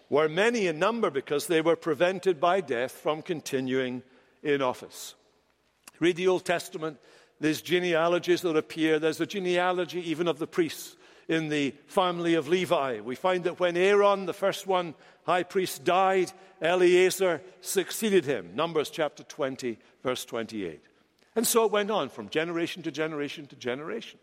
were 0.09 0.29
many 0.29 0.67
in 0.67 0.79
number 0.79 1.11
because 1.11 1.47
they 1.47 1.61
were 1.61 1.77
prevented 1.77 2.41
by 2.41 2.61
death 2.61 2.93
from 2.93 3.23
continuing 3.23 4.03
in 4.43 4.63
office. 4.63 5.15
Read 6.01 6.17
the 6.17 6.29
Old 6.29 6.45
Testament, 6.45 6.99
there's 7.41 7.63
genealogies 7.63 8.43
that 8.43 8.57
appear. 8.57 8.99
There's 8.99 9.21
a 9.21 9.27
genealogy 9.27 10.11
even 10.11 10.29
of 10.29 10.39
the 10.39 10.47
priests 10.47 10.97
in 11.29 11.49
the 11.49 11.75
family 11.87 12.35
of 12.35 12.49
Levi. 12.49 13.01
We 13.01 13.15
find 13.15 13.45
that 13.45 13.61
when 13.61 13.77
Aaron, 13.77 14.27
the 14.27 14.33
first 14.33 14.67
one, 14.67 14.95
high 15.25 15.43
priest, 15.43 15.85
died, 15.85 16.33
Eleazar 16.61 17.43
succeeded 17.61 18.25
him. 18.25 18.53
Numbers 18.55 18.91
chapter 18.91 19.23
20, 19.23 19.79
verse 20.03 20.25
28. 20.25 20.81
And 21.37 21.47
so 21.47 21.65
it 21.65 21.71
went 21.71 21.91
on 21.91 22.09
from 22.09 22.31
generation 22.31 22.83
to 22.83 22.91
generation 22.91 23.47
to 23.47 23.57
generation. 23.57 24.19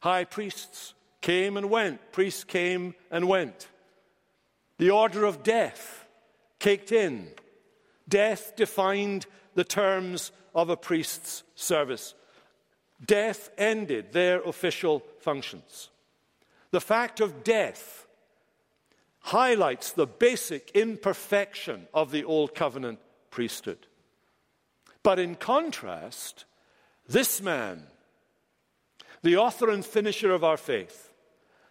High 0.00 0.24
priests 0.24 0.94
came 1.20 1.56
and 1.56 1.70
went, 1.70 2.12
priests 2.12 2.44
came 2.44 2.94
and 3.10 3.28
went. 3.28 3.68
The 4.78 4.90
order 4.90 5.24
of 5.24 5.42
death 5.42 6.06
kicked 6.58 6.92
in. 6.92 7.28
Death 8.08 8.56
defined 8.56 9.26
the 9.54 9.64
terms 9.64 10.32
of 10.56 10.70
a 10.70 10.76
priest's 10.76 11.44
service. 11.54 12.14
Death 13.04 13.50
ended 13.58 14.12
their 14.12 14.40
official 14.40 15.04
functions. 15.20 15.90
The 16.70 16.80
fact 16.80 17.20
of 17.20 17.44
death 17.44 18.06
highlights 19.20 19.92
the 19.92 20.06
basic 20.06 20.70
imperfection 20.74 21.86
of 21.92 22.10
the 22.10 22.24
Old 22.24 22.54
Covenant 22.54 22.98
priesthood. 23.30 23.86
But 25.02 25.18
in 25.18 25.34
contrast, 25.34 26.46
this 27.06 27.42
man, 27.42 27.82
the 29.22 29.36
author 29.36 29.68
and 29.68 29.84
finisher 29.84 30.32
of 30.32 30.42
our 30.42 30.56
faith, 30.56 31.12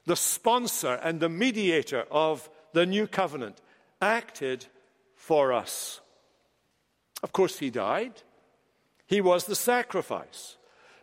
the 0.05 0.15
sponsor 0.15 0.93
and 0.93 1.19
the 1.19 1.29
mediator 1.29 2.05
of 2.11 2.47
the 2.73 2.85
new 2.85 3.07
covenant, 3.07 3.57
acted 3.99 4.67
for 5.15 5.51
us. 5.51 6.01
Of 7.23 7.31
course, 7.31 7.57
he 7.57 7.71
died. 7.71 8.21
He 9.07 9.21
was 9.21 9.45
the 9.45 9.55
sacrifice. 9.55 10.57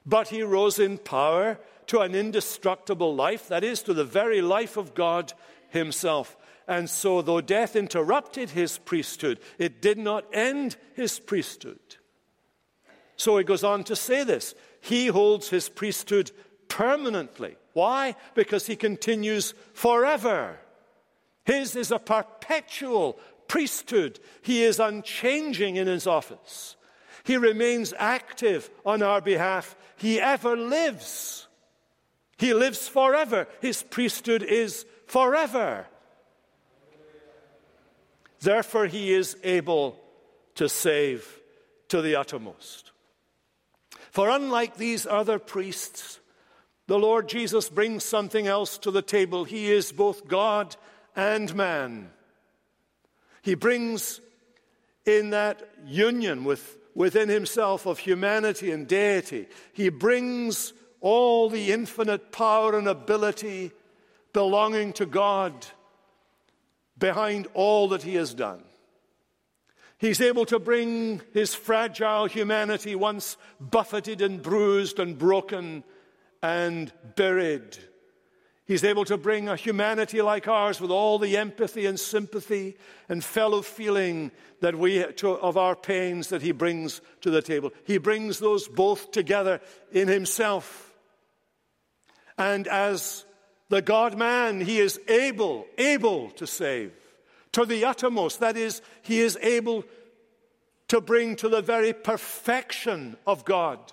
But 0.04 0.28
he 0.28 0.42
rose 0.42 0.78
in 0.78 0.98
power 0.98 1.58
to 1.86 2.00
an 2.00 2.14
indestructible 2.14 3.14
life, 3.14 3.48
that 3.48 3.64
is, 3.64 3.82
to 3.82 3.94
the 3.94 4.04
very 4.04 4.40
life 4.40 4.76
of 4.76 4.94
God 4.94 5.32
himself. 5.68 6.36
And 6.66 6.88
so, 6.88 7.22
though 7.22 7.40
death 7.40 7.76
interrupted 7.76 8.50
his 8.50 8.78
priesthood, 8.78 9.40
it 9.58 9.82
did 9.82 9.98
not 9.98 10.24
end 10.32 10.76
his 10.94 11.18
priesthood. 11.18 11.78
So 13.16 13.36
he 13.38 13.44
goes 13.44 13.64
on 13.64 13.84
to 13.84 13.96
say 13.96 14.24
this 14.24 14.54
He 14.80 15.06
holds 15.06 15.48
his 15.48 15.68
priesthood 15.68 16.30
permanently. 16.68 17.56
Why? 17.72 18.16
Because 18.34 18.66
he 18.66 18.76
continues 18.76 19.54
forever. 19.72 20.58
His 21.44 21.74
is 21.74 21.90
a 21.90 21.98
perpetual 21.98 23.18
priesthood, 23.48 24.18
he 24.40 24.62
is 24.62 24.80
unchanging 24.80 25.76
in 25.76 25.86
his 25.86 26.06
office. 26.06 26.76
He 27.24 27.36
remains 27.36 27.94
active 27.96 28.68
on 28.84 29.02
our 29.02 29.20
behalf. 29.20 29.76
He 29.96 30.20
ever 30.20 30.56
lives. 30.56 31.46
He 32.38 32.54
lives 32.54 32.88
forever. 32.88 33.46
His 33.60 33.82
priesthood 33.82 34.42
is 34.42 34.84
forever. 35.06 35.86
Therefore, 38.40 38.86
he 38.86 39.12
is 39.12 39.36
able 39.44 40.00
to 40.56 40.68
save 40.68 41.40
to 41.88 42.02
the 42.02 42.16
uttermost. 42.16 42.90
For 44.10 44.28
unlike 44.28 44.76
these 44.76 45.06
other 45.06 45.38
priests, 45.38 46.18
the 46.88 46.98
Lord 46.98 47.28
Jesus 47.28 47.68
brings 47.68 48.04
something 48.04 48.46
else 48.46 48.78
to 48.78 48.90
the 48.90 49.02
table. 49.02 49.44
He 49.44 49.70
is 49.70 49.92
both 49.92 50.26
God 50.26 50.76
and 51.14 51.54
man. 51.54 52.10
He 53.42 53.54
brings 53.54 54.20
in 55.06 55.30
that 55.30 55.62
union 55.86 56.44
with 56.44 56.76
within 56.94 57.28
himself 57.28 57.86
of 57.86 57.98
humanity 57.98 58.70
and 58.70 58.86
deity. 58.86 59.46
He 59.72 59.88
brings 59.88 60.72
all 61.00 61.48
the 61.48 61.72
infinite 61.72 62.32
power 62.32 62.78
and 62.78 62.88
ability 62.88 63.72
belonging 64.32 64.92
to 64.94 65.06
God 65.06 65.66
behind 66.98 67.48
all 67.54 67.88
that 67.88 68.02
he 68.02 68.14
has 68.14 68.34
done. 68.34 68.62
He's 69.98 70.20
able 70.20 70.46
to 70.46 70.58
bring 70.58 71.20
his 71.32 71.54
fragile 71.54 72.26
humanity, 72.26 72.94
once 72.96 73.36
buffeted 73.60 74.20
and 74.20 74.42
bruised 74.42 74.98
and 74.98 75.16
broken 75.16 75.84
and 76.42 76.92
buried. 77.14 77.78
He's 78.72 78.84
able 78.84 79.04
to 79.04 79.18
bring 79.18 79.50
a 79.50 79.54
humanity 79.54 80.22
like 80.22 80.48
ours 80.48 80.80
with 80.80 80.90
all 80.90 81.18
the 81.18 81.36
empathy 81.36 81.84
and 81.84 82.00
sympathy 82.00 82.78
and 83.06 83.22
fellow 83.22 83.60
feeling 83.60 84.30
that 84.60 84.74
we, 84.74 85.04
to, 85.16 85.32
of 85.32 85.58
our 85.58 85.76
pains 85.76 86.28
that 86.28 86.40
He 86.40 86.52
brings 86.52 87.02
to 87.20 87.30
the 87.30 87.42
table. 87.42 87.70
He 87.84 87.98
brings 87.98 88.38
those 88.38 88.66
both 88.66 89.10
together 89.10 89.60
in 89.92 90.08
Himself. 90.08 90.94
And 92.38 92.66
as 92.66 93.26
the 93.68 93.82
God 93.82 94.16
man, 94.16 94.62
He 94.62 94.78
is 94.78 94.98
able, 95.06 95.66
able 95.76 96.30
to 96.30 96.46
save 96.46 96.94
to 97.52 97.66
the 97.66 97.84
uttermost. 97.84 98.40
That 98.40 98.56
is, 98.56 98.80
He 99.02 99.20
is 99.20 99.36
able 99.42 99.84
to 100.88 101.02
bring 101.02 101.36
to 101.36 101.50
the 101.50 101.60
very 101.60 101.92
perfection 101.92 103.18
of 103.26 103.44
God 103.44 103.92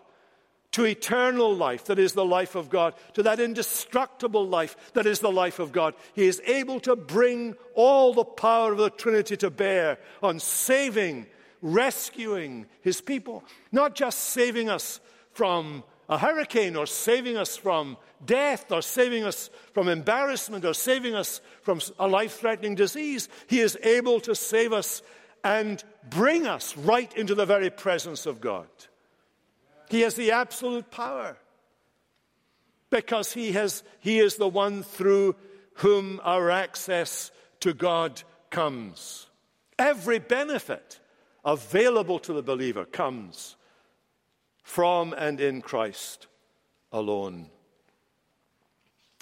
to 0.71 0.85
eternal 0.85 1.55
life 1.55 1.85
that 1.85 1.97
is 1.97 2.13
the 2.13 2.25
life 2.25 2.55
of 2.55 2.69
God, 2.69 2.93
to 3.13 3.23
that 3.23 3.39
indestructible 3.39 4.47
life 4.47 4.75
that 4.93 5.05
is 5.05 5.19
the 5.19 5.31
life 5.31 5.59
of 5.59 5.71
God. 5.71 5.95
He 6.13 6.27
is 6.27 6.41
able 6.45 6.79
to 6.81 6.95
bring 6.95 7.55
all 7.73 8.13
the 8.13 8.23
power 8.23 8.73
of 8.73 8.77
the 8.77 8.89
Trinity 8.89 9.35
to 9.37 9.49
bear 9.49 9.97
on 10.21 10.39
saving, 10.39 11.25
rescuing 11.61 12.67
his 12.81 13.01
people, 13.01 13.43
not 13.71 13.95
just 13.95 14.19
saving 14.19 14.69
us 14.69 14.99
from 15.31 15.83
a 16.07 16.17
hurricane 16.17 16.75
or 16.75 16.85
saving 16.85 17.37
us 17.37 17.55
from 17.55 17.97
death 18.25 18.71
or 18.71 18.81
saving 18.81 19.23
us 19.23 19.49
from 19.73 19.87
embarrassment 19.87 20.65
or 20.65 20.73
saving 20.73 21.15
us 21.15 21.41
from 21.61 21.79
a 21.99 22.07
life 22.07 22.39
threatening 22.39 22.75
disease. 22.75 23.29
He 23.47 23.59
is 23.59 23.77
able 23.83 24.19
to 24.21 24.35
save 24.35 24.73
us 24.73 25.01
and 25.43 25.83
bring 26.09 26.47
us 26.47 26.75
right 26.75 27.15
into 27.15 27.35
the 27.35 27.45
very 27.45 27.69
presence 27.69 28.25
of 28.25 28.41
God. 28.41 28.67
He 29.89 30.01
has 30.01 30.13
the 30.13 30.31
absolute 30.31 30.91
power 30.91 31.37
because 32.89 33.33
he, 33.33 33.51
has, 33.53 33.83
he 33.99 34.19
is 34.19 34.35
the 34.35 34.47
one 34.47 34.83
through 34.83 35.35
whom 35.75 36.19
our 36.23 36.49
access 36.51 37.31
to 37.61 37.73
God 37.73 38.21
comes. 38.49 39.27
Every 39.77 40.19
benefit 40.19 40.99
available 41.43 42.19
to 42.19 42.33
the 42.33 42.43
believer 42.43 42.85
comes 42.85 43.55
from 44.61 45.13
and 45.13 45.39
in 45.41 45.61
Christ 45.61 46.27
alone. 46.91 47.47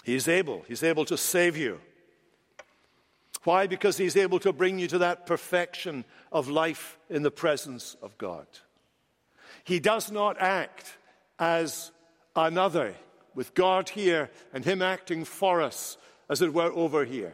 He's 0.03 0.27
able, 0.27 0.63
he's 0.67 0.83
able 0.83 1.05
to 1.05 1.17
save 1.17 1.57
you. 1.57 1.79
Why? 3.43 3.67
Because 3.67 3.97
he's 3.97 4.17
able 4.17 4.39
to 4.39 4.51
bring 4.51 4.79
you 4.79 4.87
to 4.87 4.97
that 4.99 5.25
perfection 5.25 6.03
of 6.31 6.49
life 6.49 6.97
in 7.09 7.23
the 7.23 7.31
presence 7.31 7.95
of 8.01 8.17
God. 8.17 8.47
He 9.67 9.81
does 9.81 10.09
not 10.13 10.39
act 10.39 10.97
as 11.37 11.91
another, 12.37 12.95
with 13.35 13.53
God 13.53 13.89
here 13.89 14.31
and 14.53 14.63
Him 14.63 14.81
acting 14.81 15.25
for 15.25 15.61
us, 15.61 15.97
as 16.29 16.41
it 16.41 16.53
were, 16.53 16.71
over 16.71 17.03
here. 17.03 17.33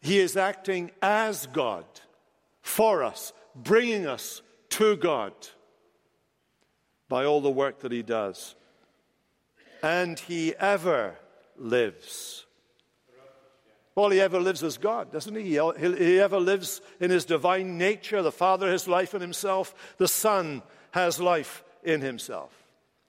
He 0.00 0.18
is 0.18 0.36
acting 0.36 0.90
as 1.00 1.46
God 1.46 1.84
for 2.60 3.04
us, 3.04 3.32
bringing 3.54 4.04
us 4.04 4.42
to 4.70 4.96
God 4.96 5.32
by 7.08 7.24
all 7.24 7.40
the 7.40 7.48
work 7.52 7.78
that 7.82 7.92
He 7.92 8.02
does. 8.02 8.56
And 9.80 10.18
He 10.18 10.56
ever 10.56 11.14
lives. 11.56 12.46
Well, 13.94 14.10
he 14.10 14.20
ever 14.20 14.40
lives 14.40 14.64
as 14.64 14.76
God, 14.76 15.12
doesn't 15.12 15.34
he? 15.34 15.42
He 15.42 16.20
ever 16.20 16.38
lives 16.38 16.80
in 17.00 17.10
his 17.10 17.24
divine 17.24 17.78
nature. 17.78 18.22
The 18.22 18.30
Father 18.30 18.70
has 18.70 18.86
life 18.86 19.12
in 19.12 19.20
himself. 19.20 19.74
The 19.98 20.06
Son 20.06 20.62
has 20.98 21.20
life 21.20 21.64
in 21.82 22.00
himself. 22.00 22.52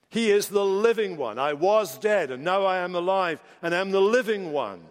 He 0.09 0.31
is 0.31 0.47
the 0.47 0.65
living 0.65 1.17
one. 1.17 1.37
I 1.37 1.53
was 1.53 1.97
dead, 1.97 2.31
and 2.31 2.43
now 2.43 2.65
I 2.65 2.77
am 2.77 2.95
alive, 2.95 3.41
and 3.61 3.73
am 3.73 3.91
the 3.91 4.01
living 4.01 4.51
one. 4.51 4.81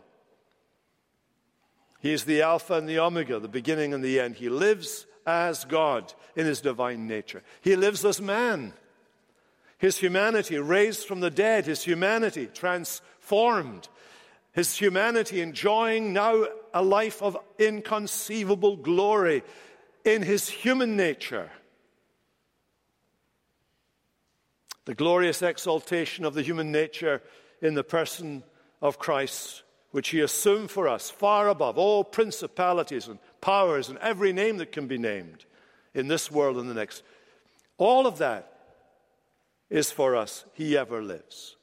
He 2.00 2.12
is 2.12 2.24
the 2.24 2.42
Alpha 2.42 2.74
and 2.74 2.88
the 2.88 3.00
Omega, 3.00 3.40
the 3.40 3.48
beginning 3.48 3.92
and 3.94 4.02
the 4.02 4.20
end. 4.20 4.37
He 4.37 4.48
lives 4.48 5.06
as 5.26 5.64
God 5.64 6.12
in 6.37 6.46
his 6.46 6.61
divine 6.61 7.08
nature. 7.08 7.42
He 7.61 7.76
lives 7.76 8.04
as 8.04 8.20
man. 8.20 8.72
His 9.78 9.98
humanity 9.98 10.58
raised 10.58 11.06
from 11.06 11.20
the 11.20 11.30
dead, 11.30 11.66
his 11.66 11.84
humanity 11.84 12.46
transformed, 12.46 13.88
his 14.52 14.76
humanity 14.76 15.40
enjoying 15.40 16.12
now 16.12 16.46
a 16.74 16.82
life 16.82 17.22
of 17.22 17.37
inconceivable 17.58 18.76
glory 18.76 19.42
in 20.04 20.22
his 20.22 20.48
human 20.48 20.96
nature. 20.96 21.50
The 24.88 24.94
glorious 24.94 25.42
exaltation 25.42 26.24
of 26.24 26.33
the 26.33 26.40
human 26.40 26.72
nature 26.72 27.20
in 27.61 27.74
the 27.74 27.85
person 27.85 28.42
of 28.81 28.98
Christ, 28.98 29.62
which 29.90 30.09
he 30.09 30.20
assumed 30.20 30.70
for 30.70 30.88
us 30.88 31.11
far 31.11 31.51
above 31.51 31.77
all 31.77 32.03
principalities 32.03 33.07
and 33.07 33.18
powers 33.42 33.90
and 33.90 33.98
every 33.98 34.33
name 34.33 34.57
that 34.57 34.72
can 34.72 34.87
be 34.87 34.96
named 34.96 35.44
in 35.92 36.09
this 36.09 36.31
world 36.31 36.57
and 36.57 36.70
the 36.70 36.74
next. 36.74 37.03
All 37.77 38.07
of 38.07 38.16
that 38.16 38.51
is 39.68 39.90
for 39.90 40.16
us. 40.16 40.46
He 40.55 40.74
ever 40.74 41.03
lives. 41.03 41.57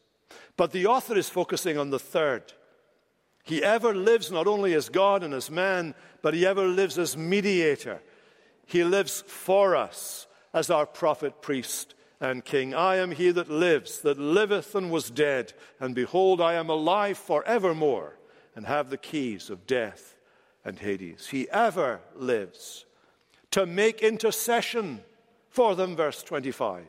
But 0.56 0.72
the 0.72 0.86
author 0.86 1.18
is 1.18 1.28
focusing 1.28 1.80
on 1.80 1.90
the 1.90 1.98
third. 1.98 2.54
He 3.44 3.64
ever 3.64 3.96
lives 3.96 4.32
not 4.32 4.46
only 4.46 4.76
as 4.76 4.90
God 4.90 5.24
and 5.24 5.34
as 5.34 5.50
man, 5.50 5.96
but 6.22 6.36
he 6.36 6.46
ever 6.46 6.68
lives 6.68 7.00
as 7.00 7.18
mediator. 7.18 8.04
He 8.68 8.84
lives 8.84 9.24
for 9.26 9.76
us 9.76 10.28
as 10.54 10.70
our 10.70 10.86
prophet, 10.86 11.42
priest, 11.42 11.96
and 12.20 12.46
king. 12.46 12.74
I 12.74 12.96
am 12.98 13.12
he 13.12 13.32
that 13.32 13.50
lives, 13.50 14.00
that 14.02 14.18
liveth 14.18 14.76
and 14.76 14.92
was 14.92 15.10
dead, 15.10 15.54
and 15.80 15.94
behold, 15.94 16.42
I 16.42 16.54
am 16.54 16.70
alive 16.70 17.18
for 17.18 17.44
evermore, 17.46 18.18
and 18.56 18.66
have 18.66 18.90
the 18.90 18.98
keys 18.98 19.50
of 19.50 19.68
death 19.68 20.16
and 20.64 20.80
Hades. 20.80 21.28
He 21.28 21.50
ever 21.50 22.00
lives 22.16 22.86
to 23.52 23.66
make 23.66 24.02
intercession 24.02 25.02
for 25.50 25.76
them, 25.76 25.96
verse 25.96 26.24
25. 26.24 26.84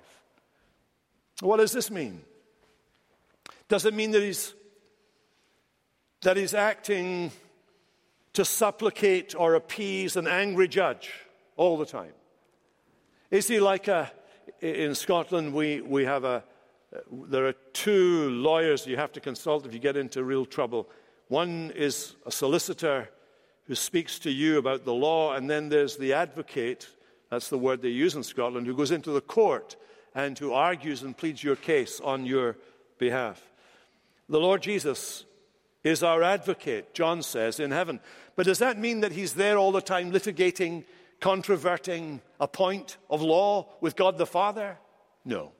What 1.40 1.58
does 1.58 1.72
this 1.72 1.90
mean? 1.90 2.22
Does 3.68 3.84
it 3.84 3.94
mean 3.94 4.12
that 4.12 4.22
he's, 4.22 4.54
that 6.22 6.36
he's 6.36 6.54
acting 6.54 7.30
to 8.32 8.44
supplicate 8.44 9.34
or 9.36 9.54
appease 9.54 10.16
an 10.16 10.26
angry 10.26 10.68
judge 10.68 11.12
all 11.56 11.76
the 11.76 11.86
time? 11.86 12.12
Is 13.30 13.48
he 13.48 13.60
like 13.60 13.88
a, 13.88 14.10
in 14.61 14.94
Scotland, 14.94 15.52
we, 15.52 15.80
we 15.80 16.04
have 16.04 16.24
a, 16.24 16.44
uh, 16.94 17.00
there 17.28 17.46
are 17.46 17.54
two 17.72 18.30
lawyers 18.30 18.87
you 18.87 18.96
have 18.96 19.12
to 19.12 19.20
consult 19.20 19.66
if 19.66 19.72
you 19.72 19.78
get 19.78 19.96
into 19.96 20.24
real 20.24 20.46
trouble. 20.46 20.88
One 21.28 21.72
is 21.74 22.16
a 22.24 22.30
solicitor 22.30 23.11
who 23.66 23.74
speaks 23.74 24.18
to 24.20 24.30
you 24.30 24.59
about 24.59 24.85
the 24.85 24.94
law, 24.94 25.35
and 25.35 25.50
then 25.50 25.68
there's 25.68 25.96
the 25.96 26.12
advocate, 26.12 26.88
that's 27.30 27.48
the 27.48 27.59
word 27.59 27.82
they 27.82 27.88
use 27.88 28.14
in 28.14 28.22
Scotland, 28.22 28.66
who 28.66 28.76
goes 28.76 28.92
into 28.92 29.11
the 29.11 29.20
court 29.20 29.76
and 30.14 30.38
who 30.38 30.52
argues 30.52 31.02
and 31.02 31.16
pleads 31.16 31.42
your 31.42 31.56
case 31.56 32.00
on 32.00 32.24
your 32.24 32.56
behalf. 32.98 33.42
The 34.28 34.40
Lord 34.40 34.62
Jesus 34.62 35.24
is 35.85 36.02
our 36.02 36.22
advocate, 36.22 36.94
John 36.94 37.22
says, 37.22 37.61
in 37.61 37.70
heaven. 37.70 38.00
But 38.35 38.46
does 38.46 38.59
that 38.59 38.78
mean 38.78 39.00
that 39.00 39.12
he's 39.12 39.35
there 39.35 39.59
all 39.59 39.72
the 39.72 39.80
time 39.80 40.12
litigating 40.12 40.85
controverting 41.20 42.20
a 42.40 42.48
point 42.48 42.96
of 43.11 43.22
law 43.22 43.68
with 43.81 43.96
God 43.96 44.18
the 44.18 44.26
Father? 44.26 44.79
No. 45.24 45.52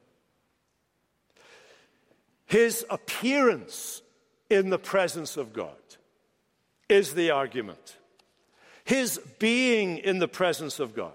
His 2.47 2.87
appearance 2.89 4.03
in 4.49 4.71
the 4.71 4.79
presence 4.79 5.37
of 5.37 5.53
God 5.53 5.77
is 6.89 7.15
the 7.15 7.31
argument. 7.31 7.97
His 8.85 9.19
being 9.39 9.99
in 9.99 10.21
the 10.21 10.29
presence 10.29 10.79
of 10.79 10.95
God, 10.95 11.13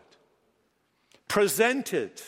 presented 1.30 2.22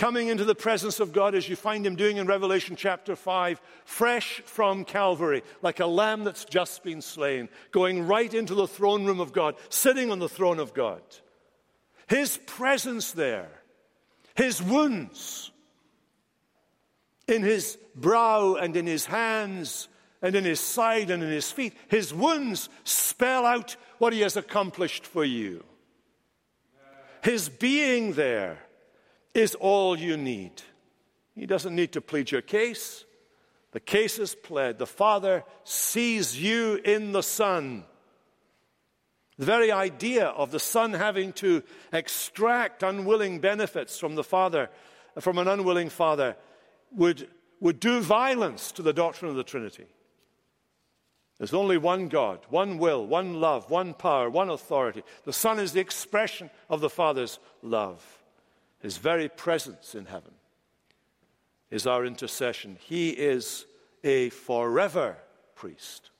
coming 0.00 0.28
into 0.28 0.46
the 0.46 0.54
presence 0.54 0.98
of 0.98 1.12
God 1.12 1.34
as 1.34 1.46
you 1.46 1.54
find 1.54 1.86
him 1.86 1.94
doing 1.94 2.16
in 2.16 2.26
Revelation 2.26 2.74
chapter 2.74 3.14
5, 3.14 3.60
fresh 3.84 4.40
from 4.46 4.86
Calvary, 4.86 5.42
like 5.60 5.78
a 5.78 5.86
lamb 5.86 6.24
that's 6.24 6.46
just 6.46 6.82
been 6.82 7.02
slain, 7.02 7.50
going 7.70 8.06
right 8.06 8.32
into 8.32 8.54
the 8.54 8.66
throne 8.66 9.04
room 9.04 9.20
of 9.20 9.34
God, 9.34 9.56
sitting 9.68 10.10
on 10.10 10.18
the 10.18 10.28
throne 10.28 10.58
of 10.58 10.72
God. 10.72 11.02
His 12.08 12.38
presence 12.46 13.12
there, 13.12 13.50
his 14.34 14.62
wounds 14.62 15.50
in 17.28 17.42
his 17.42 17.76
brow 17.94 18.54
and 18.54 18.74
in 18.78 18.86
his 18.86 19.04
hands 19.04 19.88
and 20.22 20.34
in 20.34 20.44
his 20.44 20.60
side 20.60 21.10
and 21.10 21.22
in 21.22 21.30
his 21.30 21.52
feet, 21.52 21.74
his 21.88 22.14
wounds 22.14 22.70
spell 22.84 23.44
out 23.44 23.76
what 23.98 24.14
he 24.14 24.20
has 24.20 24.38
accomplished 24.38 25.04
for 25.04 25.26
you. 25.26 25.62
His 27.20 27.50
being 27.50 28.14
there 28.14 28.60
is 29.34 29.54
all 29.54 29.98
you 29.98 30.16
need. 30.16 30.62
He 31.34 31.46
doesn't 31.46 31.74
need 31.74 31.92
to 31.92 32.00
plead 32.00 32.30
your 32.30 32.42
case. 32.42 33.04
The 33.72 33.80
case 33.80 34.18
is 34.18 34.34
pled. 34.34 34.78
The 34.78 34.86
Father 34.86 35.44
sees 35.64 36.40
you 36.40 36.80
in 36.84 37.12
the 37.12 37.22
Son. 37.22 37.84
The 39.38 39.46
very 39.46 39.72
idea 39.72 40.26
of 40.26 40.50
the 40.50 40.60
Son 40.60 40.92
having 40.92 41.32
to 41.34 41.62
extract 41.92 42.82
unwilling 42.82 43.38
benefits 43.38 43.98
from 43.98 44.16
the 44.16 44.24
Father, 44.24 44.68
from 45.18 45.38
an 45.38 45.48
unwilling 45.48 45.88
Father, 45.88 46.36
would, 46.92 47.28
would 47.60 47.80
do 47.80 48.00
violence 48.00 48.72
to 48.72 48.82
the 48.82 48.92
doctrine 48.92 49.30
of 49.30 49.36
the 49.36 49.44
Trinity. 49.44 49.86
There's 51.38 51.54
only 51.54 51.78
one 51.78 52.08
God, 52.08 52.40
one 52.50 52.76
will, 52.76 53.06
one 53.06 53.40
love, 53.40 53.70
one 53.70 53.94
power, 53.94 54.28
one 54.28 54.50
authority. 54.50 55.02
The 55.24 55.32
Son 55.32 55.58
is 55.58 55.72
the 55.72 55.80
expression 55.80 56.50
of 56.68 56.82
the 56.82 56.90
Father's 56.90 57.38
love. 57.62 58.19
His 58.80 58.98
very 58.98 59.28
presence 59.28 59.94
in 59.94 60.06
heaven 60.06 60.32
is 61.70 61.86
our 61.86 62.04
intercession. 62.04 62.78
He 62.80 63.10
is 63.10 63.66
a 64.02 64.30
forever 64.30 65.16
priest. 65.54 66.10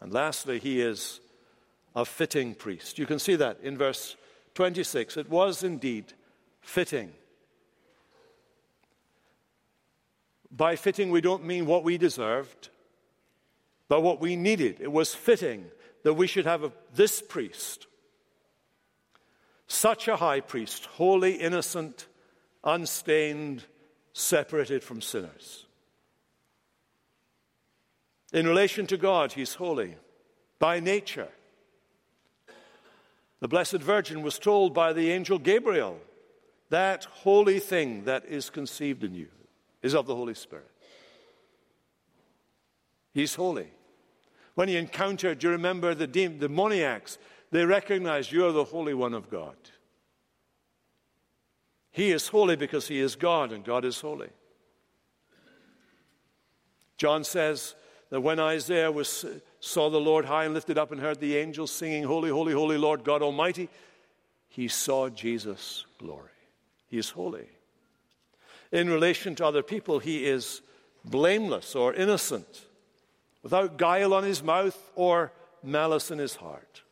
And 0.00 0.12
lastly, 0.12 0.58
he 0.58 0.80
is 0.80 1.20
a 1.94 2.04
fitting 2.04 2.54
priest. 2.54 2.98
You 2.98 3.06
can 3.06 3.18
see 3.18 3.36
that 3.36 3.58
in 3.62 3.78
verse 3.78 4.16
26. 4.54 5.16
It 5.16 5.30
was 5.30 5.62
indeed 5.62 6.12
fitting. 6.60 7.12
By 10.50 10.76
fitting, 10.76 11.10
we 11.10 11.20
don't 11.20 11.44
mean 11.44 11.66
what 11.66 11.84
we 11.84 11.96
deserved 11.96 12.68
but 13.92 14.00
what 14.00 14.22
we 14.22 14.36
needed. 14.36 14.78
It 14.80 14.90
was 14.90 15.14
fitting 15.14 15.66
that 16.02 16.14
we 16.14 16.26
should 16.26 16.46
have 16.46 16.64
a, 16.64 16.72
this 16.94 17.20
priest, 17.20 17.86
such 19.66 20.08
a 20.08 20.16
high 20.16 20.40
priest, 20.40 20.86
holy, 20.86 21.32
innocent, 21.34 22.06
unstained, 22.64 23.64
separated 24.12 24.82
from 24.82 25.00
sinners. 25.00 25.66
In 28.32 28.46
relation 28.46 28.86
to 28.86 28.96
God, 28.96 29.32
he's 29.32 29.54
holy 29.54 29.96
by 30.58 30.80
nature. 30.80 31.28
The 33.40 33.48
Blessed 33.48 33.78
Virgin 33.78 34.22
was 34.22 34.38
told 34.38 34.72
by 34.72 34.92
the 34.92 35.10
angel 35.10 35.38
Gabriel, 35.38 35.98
that 36.70 37.04
holy 37.04 37.58
thing 37.58 38.04
that 38.04 38.24
is 38.24 38.48
conceived 38.48 39.04
in 39.04 39.14
you 39.14 39.28
is 39.82 39.94
of 39.94 40.06
the 40.06 40.14
Holy 40.14 40.34
Spirit. 40.34 40.70
He's 43.12 43.34
holy. 43.34 43.68
When 44.54 44.68
he 44.68 44.76
encountered, 44.76 45.40
do 45.40 45.48
you 45.48 45.52
remember 45.52 45.94
the 45.94 46.06
demoniacs? 46.06 47.18
They 47.52 47.66
recognize 47.66 48.32
you're 48.32 48.50
the 48.50 48.64
Holy 48.64 48.94
One 48.94 49.12
of 49.12 49.30
God. 49.30 49.54
He 51.92 52.10
is 52.10 52.28
holy 52.28 52.56
because 52.56 52.88
he 52.88 52.98
is 52.98 53.14
God 53.14 53.52
and 53.52 53.62
God 53.62 53.84
is 53.84 54.00
holy. 54.00 54.30
John 56.96 57.24
says 57.24 57.74
that 58.08 58.22
when 58.22 58.40
Isaiah 58.40 58.90
was, 58.90 59.26
saw 59.60 59.90
the 59.90 60.00
Lord 60.00 60.24
high 60.24 60.46
and 60.46 60.54
lifted 60.54 60.78
up 60.78 60.92
and 60.92 61.00
heard 61.00 61.20
the 61.20 61.36
angels 61.36 61.70
singing, 61.70 62.04
Holy, 62.04 62.30
Holy, 62.30 62.54
Holy 62.54 62.78
Lord 62.78 63.04
God 63.04 63.20
Almighty, 63.20 63.68
he 64.48 64.66
saw 64.68 65.10
Jesus' 65.10 65.84
glory. 65.98 66.30
He 66.88 66.96
is 66.96 67.10
holy. 67.10 67.48
In 68.70 68.88
relation 68.88 69.34
to 69.34 69.46
other 69.46 69.62
people, 69.62 69.98
he 69.98 70.24
is 70.24 70.62
blameless 71.04 71.74
or 71.74 71.92
innocent 71.92 72.64
without 73.42 73.76
guile 73.76 74.14
on 74.14 74.24
his 74.24 74.42
mouth 74.42 74.90
or 74.94 75.32
malice 75.62 76.10
in 76.10 76.18
his 76.18 76.36
heart. 76.36 76.82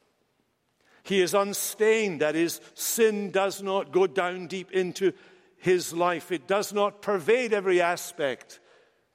He 1.02 1.20
is 1.20 1.34
unstained, 1.34 2.20
that 2.20 2.36
is, 2.36 2.60
sin 2.74 3.30
does 3.30 3.62
not 3.62 3.92
go 3.92 4.06
down 4.06 4.46
deep 4.46 4.70
into 4.72 5.12
his 5.56 5.92
life. 5.92 6.32
It 6.32 6.46
does 6.46 6.72
not 6.72 7.02
pervade 7.02 7.52
every 7.52 7.80
aspect 7.80 8.60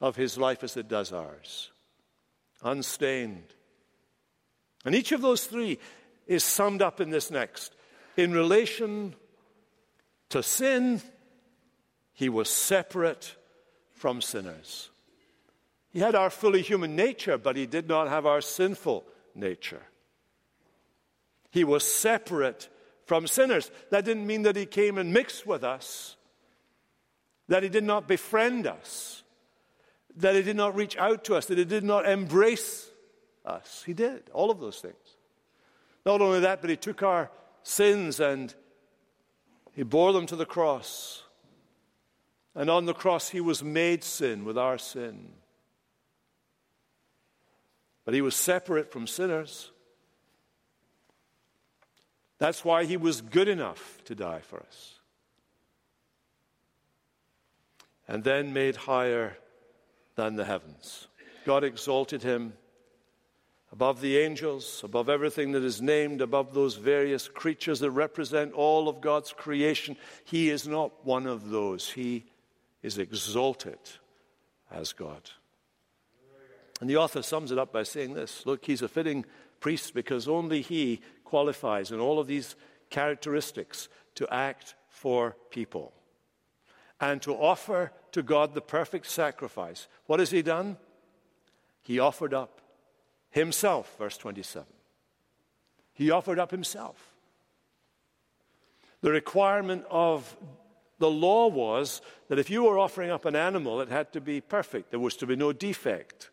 of 0.02 0.16
his 0.16 0.38
life 0.38 0.64
as 0.64 0.78
it 0.78 0.88
does 0.88 1.12
ours. 1.12 1.72
Unstained. 2.64 3.54
And 4.84 4.96
each 4.96 5.12
of 5.12 5.22
those 5.22 5.46
three 5.46 5.80
is 6.28 6.44
summed 6.44 6.82
up 6.82 7.02
in 7.02 7.10
this 7.10 7.32
next. 7.32 7.74
In 8.18 8.32
relation 8.32 9.16
to 10.30 10.42
sin, 10.42 11.02
he 12.14 12.30
was 12.30 12.50
separate 12.50 13.36
from 13.94 14.22
sinners. 14.22 14.90
He 15.92 16.00
had 16.00 16.16
our 16.16 16.30
fully 16.30 16.62
human 16.62 16.96
nature, 16.96 17.38
but 17.38 17.56
he 17.56 17.66
did 17.66 17.88
not 17.88 18.10
have 18.10 18.26
our 18.26 18.42
sinful 18.42 19.06
nature. 19.34 19.82
He 21.56 21.64
was 21.64 21.88
separate 21.88 22.68
from 23.06 23.28
sinners. 23.28 23.72
That 23.90 24.04
didn't 24.04 24.28
mean 24.28 24.42
that 24.42 24.58
he 24.58 24.66
came 24.66 24.98
and 24.98 25.14
mixed 25.14 25.48
with 25.48 25.64
us, 25.64 26.18
that 27.48 27.64
he 27.64 27.70
did 27.70 27.86
not 27.86 28.10
befriend 28.10 28.68
us, 28.68 29.24
that 30.18 30.36
he 30.36 30.44
did 30.44 30.58
not 30.58 30.76
reach 30.76 30.98
out 30.98 31.24
to 31.24 31.36
us, 31.36 31.46
that 31.46 31.58
he 31.58 31.64
did 31.64 31.86
not 31.86 32.06
embrace 32.06 32.90
us. 33.46 33.84
He 33.86 33.94
did, 33.94 34.30
all 34.34 34.52
of 34.52 34.60
those 34.60 34.80
things. 34.80 34.96
Not 36.06 36.20
only 36.20 36.42
that, 36.42 36.60
but 36.60 36.70
he 36.70 36.76
took 36.76 37.02
our 37.04 37.32
sins 37.64 38.20
and 38.20 38.54
he 39.72 39.84
bore 39.84 40.12
them 40.12 40.26
to 40.26 40.36
the 40.36 40.46
cross. 40.46 41.24
And 42.54 42.70
on 42.70 42.84
the 42.84 42.94
cross, 42.94 43.30
he 43.30 43.40
was 43.40 43.64
made 43.64 44.04
sin 44.04 44.44
with 44.44 44.58
our 44.58 44.78
sin. 44.78 45.30
But 48.04 48.14
he 48.14 48.22
was 48.22 48.36
separate 48.36 48.92
from 48.92 49.08
sinners. 49.08 49.72
That's 52.38 52.66
why 52.66 52.86
he 52.86 52.98
was 52.98 53.22
good 53.22 53.48
enough 53.48 54.02
to 54.06 54.16
die 54.16 54.42
for 54.42 54.60
us. 54.60 55.00
And 58.08 58.24
then 58.24 58.54
made 58.54 58.76
higher 58.76 59.38
than 60.16 60.36
the 60.36 60.46
heavens. 60.46 61.08
God 61.46 61.64
exalted 61.64 62.24
him 62.24 62.54
above 63.72 64.02
the 64.02 64.18
angels, 64.18 64.82
above 64.84 65.10
everything 65.10 65.52
that 65.54 65.64
is 65.64 65.82
named, 65.82 66.22
above 66.22 66.54
those 66.54 66.76
various 66.76 67.28
creatures 67.28 67.80
that 67.80 67.92
represent 67.92 68.54
all 68.54 68.88
of 68.88 69.02
God's 69.02 69.34
creation. 69.34 69.98
He 70.24 70.50
is 70.50 70.68
not 70.68 71.06
one 71.06 71.28
of 71.28 71.50
those. 71.50 71.90
He 71.90 72.26
is 72.82 72.98
exalted 72.98 73.80
as 74.72 74.94
God. 74.94 75.30
And 76.80 76.90
the 76.90 76.98
author 76.98 77.22
sums 77.22 77.52
it 77.52 77.58
up 77.58 77.72
by 77.72 77.84
saying 77.84 78.14
this 78.14 78.46
Look, 78.46 78.66
he's 78.66 78.82
a 78.82 78.88
fitting 78.88 79.26
priest 79.60 79.94
because 79.94 80.28
only 80.28 80.62
he 80.62 81.02
qualifies 81.36 81.92
in 81.92 82.00
all 82.00 82.18
of 82.18 82.28
these 82.28 82.56
characteristics 82.90 83.90
to 84.14 84.26
act 84.34 84.74
for 84.88 85.36
people 85.50 85.92
and 87.02 87.22
to 87.22 87.34
offer 87.34 87.92
to 88.14 88.24
God 88.24 88.54
the 88.54 88.62
perfect 88.62 89.06
sacrifice. 89.08 89.90
What 90.06 90.22
has 90.22 90.32
he 90.32 90.42
done? 90.42 90.78
He 91.82 92.00
offered 92.00 92.34
up 92.34 92.62
himself, 93.32 93.98
verse 94.00 94.16
27. 94.16 94.66
He 95.94 96.10
offered 96.10 96.40
up 96.40 96.52
himself. 96.52 97.14
The 99.02 99.12
requirement 99.12 99.84
of 99.90 100.38
the 101.00 101.12
law 101.12 101.48
was 101.48 102.02
that 102.30 102.40
if 102.40 102.50
you 102.50 102.64
were 102.64 102.80
offering 102.80 103.12
up 103.12 103.26
an 103.26 103.36
animal, 103.36 103.82
it 103.82 103.90
had 103.90 104.14
to 104.14 104.22
be 104.22 104.40
perfect. 104.40 104.92
There 104.92 105.02
was 105.02 105.18
to 105.18 105.28
be 105.28 105.36
no 105.36 105.52
defect. 105.52 106.30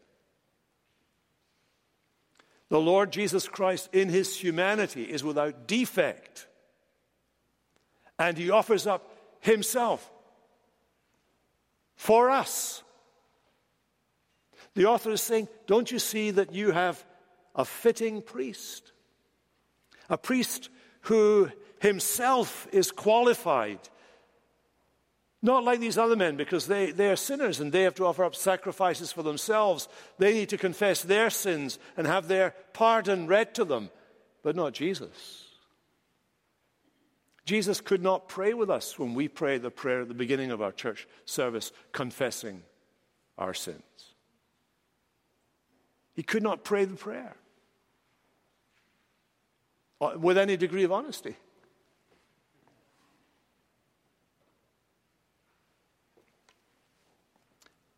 The 2.72 2.80
Lord 2.80 3.12
Jesus 3.12 3.48
Christ, 3.48 3.90
in 3.92 4.08
his 4.08 4.34
humanity, 4.34 5.02
is 5.02 5.22
without 5.22 5.68
defect. 5.68 6.46
And 8.18 8.38
he 8.38 8.48
offers 8.48 8.86
up 8.86 9.14
himself 9.40 10.10
for 11.96 12.30
us. 12.30 12.82
The 14.72 14.86
author 14.86 15.10
is 15.10 15.20
saying, 15.20 15.48
Don't 15.66 15.92
you 15.92 15.98
see 15.98 16.30
that 16.30 16.54
you 16.54 16.70
have 16.70 17.04
a 17.54 17.66
fitting 17.66 18.22
priest? 18.22 18.92
A 20.08 20.16
priest 20.16 20.70
who 21.02 21.50
himself 21.78 22.66
is 22.72 22.90
qualified 22.90 23.80
not 25.42 25.64
like 25.64 25.80
these 25.80 25.98
other 25.98 26.14
men, 26.14 26.36
because 26.36 26.68
they, 26.68 26.92
they 26.92 27.10
are 27.10 27.16
sinners 27.16 27.58
and 27.58 27.72
they 27.72 27.82
have 27.82 27.96
to 27.96 28.06
offer 28.06 28.24
up 28.24 28.36
sacrifices 28.36 29.10
for 29.10 29.24
themselves. 29.24 29.88
They 30.18 30.32
need 30.32 30.48
to 30.50 30.56
confess 30.56 31.02
their 31.02 31.30
sins 31.30 31.80
and 31.96 32.06
have 32.06 32.28
their 32.28 32.54
pardon 32.72 33.26
read 33.26 33.54
to 33.56 33.64
them, 33.64 33.90
but 34.44 34.54
not 34.54 34.72
Jesus. 34.72 35.48
Jesus 37.44 37.80
could 37.80 38.02
not 38.02 38.28
pray 38.28 38.54
with 38.54 38.70
us 38.70 38.96
when 38.98 39.14
we 39.14 39.26
pray 39.26 39.58
the 39.58 39.70
prayer 39.70 40.02
at 40.02 40.08
the 40.08 40.14
beginning 40.14 40.52
of 40.52 40.62
our 40.62 40.70
church 40.70 41.08
service, 41.24 41.72
confessing 41.90 42.62
our 43.36 43.52
sins. 43.52 43.82
He 46.14 46.22
could 46.22 46.42
not 46.42 46.62
pray 46.62 46.84
the 46.84 46.94
prayer 46.94 47.34
uh, 50.00 50.12
with 50.16 50.38
any 50.38 50.56
degree 50.56 50.84
of 50.84 50.92
honesty. 50.92 51.36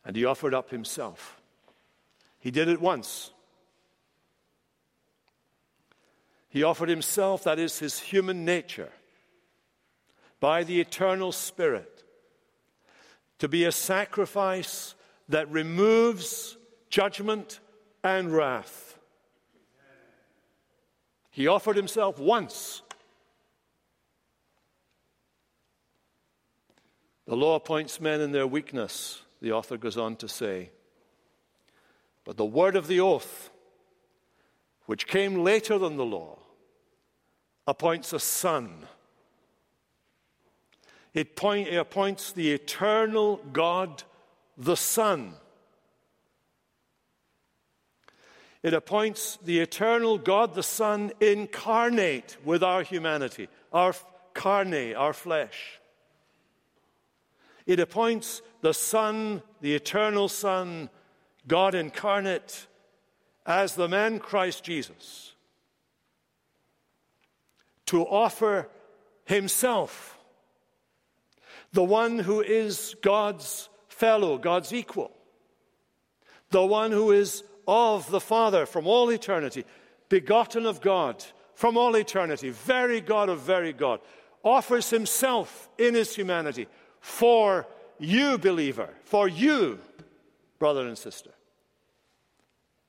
And 0.05 0.15
he 0.15 0.25
offered 0.25 0.55
up 0.55 0.71
himself. 0.71 1.41
He 2.39 2.51
did 2.51 2.69
it 2.69 2.81
once. 2.81 3.31
He 6.51 6.63
offered 6.63 6.89
himself, 6.89 7.43
that 7.45 7.59
is 7.59 7.79
his 7.79 7.99
human 7.99 8.45
nature, 8.45 8.93
by 10.39 10.63
the 10.63 10.81
eternal 10.81 11.33
Spirit, 11.33 12.05
to 13.39 13.49
be 13.49 13.65
a 13.65 13.73
sacrifice 13.73 14.95
that 15.29 15.51
removes 15.51 16.57
judgment 16.91 17.59
and 18.05 18.31
wrath. 18.31 18.99
He 21.31 21.49
offered 21.49 21.77
himself 21.77 22.21
once. 22.21 22.83
The 27.27 27.35
law 27.35 27.57
appoints 27.57 28.01
men 28.01 28.21
in 28.21 28.31
their 28.31 28.47
weakness 28.47 29.24
the 29.45 29.53
author 29.53 29.77
goes 29.77 29.97
on 29.97 30.17
to 30.17 30.29
say. 30.29 30.71
But 32.25 32.37
the 32.37 32.45
word 32.45 32.77
of 32.77 32.87
the 32.87 33.01
oath 33.01 33.51
which 34.87 35.07
came 35.07 35.43
later 35.43 35.79
than 35.79 35.97
the 35.97 36.05
law, 36.05 36.39
appoints 37.67 38.13
a 38.13 38.21
son. 38.21 38.87
It, 41.15 41.37
point, 41.37 41.69
it 41.69 41.77
appoints 41.77 42.33
the 42.33 42.53
eternal 42.53 43.37
God, 43.53 44.03
the 44.59 44.77
Son. 44.77 45.35
It 48.65 48.75
appoints 48.75 49.39
the 49.45 49.61
eternal 49.61 50.19
God, 50.19 50.55
the 50.55 50.63
Son, 50.63 51.13
incarnate 51.21 52.37
with 52.45 52.65
our 52.65 52.83
humanity, 52.83 53.49
our 53.73 53.95
carne, 54.33 54.95
our 54.95 55.13
flesh. 55.13 55.81
It 57.67 57.81
appoints 57.81 58.43
the 58.61 58.75
Son, 58.75 59.43
the 59.61 59.75
eternal 59.75 60.29
Son, 60.29 60.91
God 61.47 61.75
incarnate, 61.75 62.67
as 63.47 63.75
the 63.75 63.89
man 63.89 64.19
Christ 64.19 64.65
Jesus, 64.65 65.33
to 67.87 68.03
offer 68.03 68.69
himself, 69.25 70.19
the 71.73 71.85
one 71.85 72.19
who 72.19 72.41
is 72.41 72.95
God's 73.03 73.69
fellow, 73.89 74.39
God's 74.39 74.73
equal, 74.73 75.11
the 76.51 76.65
one 76.65 76.93
who 76.93 77.13
is 77.13 77.43
of 77.67 78.11
the 78.11 78.21
Father 78.21 78.67
from 78.67 78.87
all 78.87 79.11
eternity, 79.11 79.65
begotten 80.09 80.67
of 80.67 80.81
God 80.81 81.25
from 81.55 81.77
all 81.77 81.97
eternity, 81.97 82.51
very 82.51 83.01
God 83.01 83.29
of 83.29 83.41
very 83.41 83.73
God, 83.73 84.01
offers 84.43 84.91
himself 84.91 85.69
in 85.79 85.95
his 85.95 86.15
humanity 86.15 86.67
for 87.05 87.67
you, 87.99 88.39
believer, 88.39 88.89
for 89.05 89.29
you, 89.29 89.79
brother 90.59 90.89
and 90.89 90.97
sister, 90.97 91.31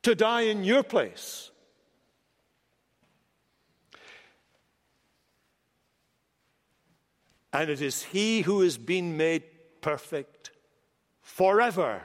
to 0.04 0.16
die 0.16 0.44
in 0.44 0.64
your 0.64 0.84
place. 0.84 1.52
And 7.52 7.70
it 7.70 7.82
is 7.82 8.04
He 8.04 8.40
who 8.40 8.62
has 8.62 8.78
been 8.78 9.18
made 9.18 9.44
perfect 9.82 10.52
forever 11.22 12.02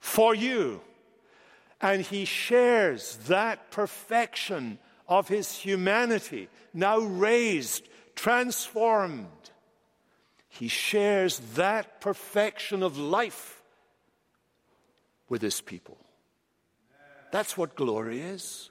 for 0.00 0.34
you. 0.34 0.80
And 1.80 2.02
He 2.02 2.24
shares 2.24 3.16
that 3.28 3.70
perfection 3.70 4.80
of 5.06 5.28
His 5.28 5.54
humanity, 5.54 6.48
now 6.72 6.98
raised, 6.98 7.88
transformed 8.16 9.28
he 10.58 10.68
shares 10.68 11.40
that 11.54 12.00
perfection 12.00 12.84
of 12.84 12.96
life 12.96 13.60
with 15.28 15.42
his 15.42 15.60
people. 15.60 15.98
That's 17.32 17.56
what 17.56 17.74
glory 17.74 18.20
is. 18.20 18.70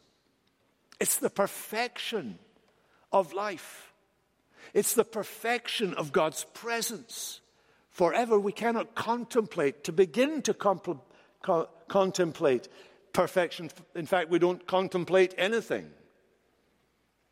It's 1.01 1.17
the 1.17 1.29
perfection 1.29 2.39
of 3.11 3.33
life. 3.33 3.91
It's 4.73 4.93
the 4.93 5.03
perfection 5.03 5.93
of 5.95 6.13
God's 6.13 6.45
presence. 6.53 7.41
Forever 7.89 8.39
we 8.39 8.53
cannot 8.53 8.95
contemplate, 8.95 9.83
to 9.83 9.91
begin 9.91 10.41
to 10.43 10.53
compl- 10.53 11.01
co- 11.41 11.67
contemplate 11.89 12.69
perfection. 13.11 13.69
In 13.93 14.05
fact, 14.05 14.29
we 14.29 14.39
don't 14.39 14.65
contemplate 14.65 15.33
anything. 15.37 15.91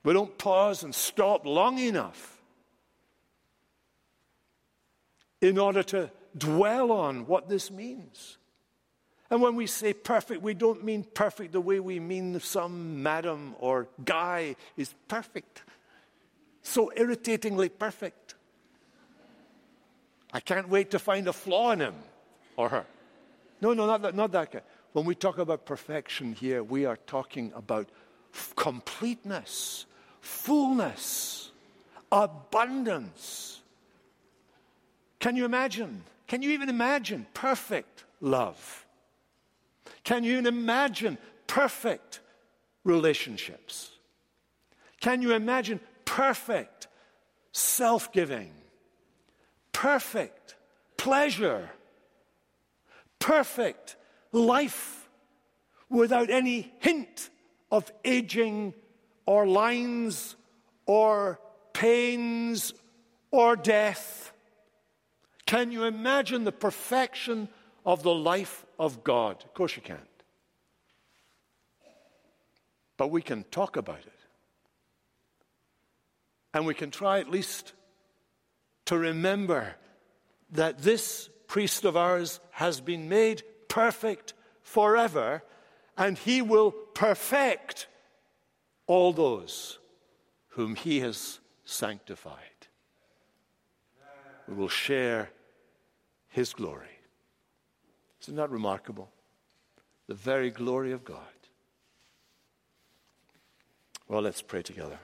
We 0.03 0.11
don't 0.11 0.37
pause 0.37 0.83
and 0.83 0.93
stop 0.93 1.45
long 1.45 1.79
enough 1.79 2.40
in 5.41 5.57
order 5.57 5.83
to 5.83 6.09
dwell 6.37 6.91
on 6.91 7.25
what 7.27 7.49
this 7.49 7.71
means. 7.71 8.37
And 9.29 9.41
when 9.41 9.55
we 9.55 9.65
say 9.65 9.93
perfect, 9.93 10.41
we 10.41 10.53
don't 10.53 10.83
mean 10.83 11.03
perfect 11.03 11.53
the 11.53 11.61
way 11.61 11.79
we 11.79 11.99
mean 11.99 12.39
some 12.39 13.01
madam 13.01 13.55
or 13.59 13.87
guy 14.03 14.55
is 14.75 14.93
perfect. 15.07 15.63
So 16.61 16.91
irritatingly 16.95 17.69
perfect. 17.69 18.35
I 20.33 20.41
can't 20.41 20.69
wait 20.69 20.91
to 20.91 20.99
find 20.99 21.27
a 21.27 21.33
flaw 21.33 21.71
in 21.71 21.79
him 21.79 21.95
or 22.57 22.69
her. 22.69 22.85
No, 23.61 23.73
no, 23.73 23.85
not 23.85 24.01
that, 24.01 24.15
not 24.15 24.31
that 24.33 24.51
guy. 24.51 24.61
When 24.93 25.05
we 25.05 25.15
talk 25.15 25.37
about 25.37 25.65
perfection 25.65 26.33
here, 26.33 26.63
we 26.63 26.85
are 26.85 26.97
talking 27.07 27.53
about 27.55 27.89
completeness, 28.55 29.85
fullness, 30.19 31.51
abundance. 32.11 33.60
Can 35.21 35.35
you 35.35 35.45
imagine? 35.45 36.03
Can 36.27 36.41
you 36.41 36.49
even 36.49 36.67
imagine 36.67 37.27
perfect 37.35 38.05
love? 38.19 38.85
Can 40.03 40.23
you 40.23 40.39
imagine 40.39 41.19
perfect 41.45 42.21
relationships? 42.83 43.91
Can 44.99 45.21
you 45.21 45.33
imagine 45.33 45.79
perfect 46.05 46.87
self 47.51 48.11
giving? 48.11 48.51
Perfect 49.71 50.55
pleasure? 50.97 51.69
Perfect 53.19 53.97
life 54.31 55.07
without 55.87 56.31
any 56.31 56.73
hint 56.79 57.29
of 57.71 57.91
aging 58.03 58.73
or 59.27 59.45
lines 59.45 60.35
or 60.87 61.39
pains 61.73 62.73
or 63.29 63.55
death? 63.55 64.30
Can 65.51 65.69
you 65.69 65.83
imagine 65.83 66.45
the 66.45 66.53
perfection 66.53 67.49
of 67.85 68.03
the 68.03 68.13
life 68.13 68.65
of 68.79 69.03
God? 69.03 69.43
Of 69.43 69.53
course 69.53 69.75
you 69.75 69.81
can't. 69.81 69.99
But 72.95 73.11
we 73.11 73.21
can 73.21 73.43
talk 73.51 73.75
about 73.75 73.99
it. 73.99 74.19
And 76.53 76.65
we 76.65 76.73
can 76.73 76.89
try 76.89 77.19
at 77.19 77.29
least 77.29 77.73
to 78.85 78.97
remember 78.97 79.75
that 80.51 80.83
this 80.83 81.29
priest 81.47 81.83
of 81.83 81.97
ours 81.97 82.39
has 82.51 82.79
been 82.79 83.09
made 83.09 83.43
perfect 83.67 84.33
forever, 84.61 85.43
and 85.97 86.17
he 86.17 86.41
will 86.41 86.71
perfect 86.71 87.87
all 88.87 89.11
those 89.11 89.79
whom 90.51 90.75
he 90.75 91.01
has 91.01 91.41
sanctified. 91.65 92.37
We 94.47 94.55
will 94.55 94.69
share 94.69 95.29
his 96.31 96.53
glory. 96.53 96.87
Isn't 98.21 98.35
that 98.37 98.49
remarkable? 98.49 99.09
The 100.07 100.15
very 100.15 100.49
glory 100.49 100.91
of 100.91 101.03
God. 101.03 101.19
Well, 104.07 104.21
let's 104.21 104.41
pray 104.41 104.61
together. 104.61 104.99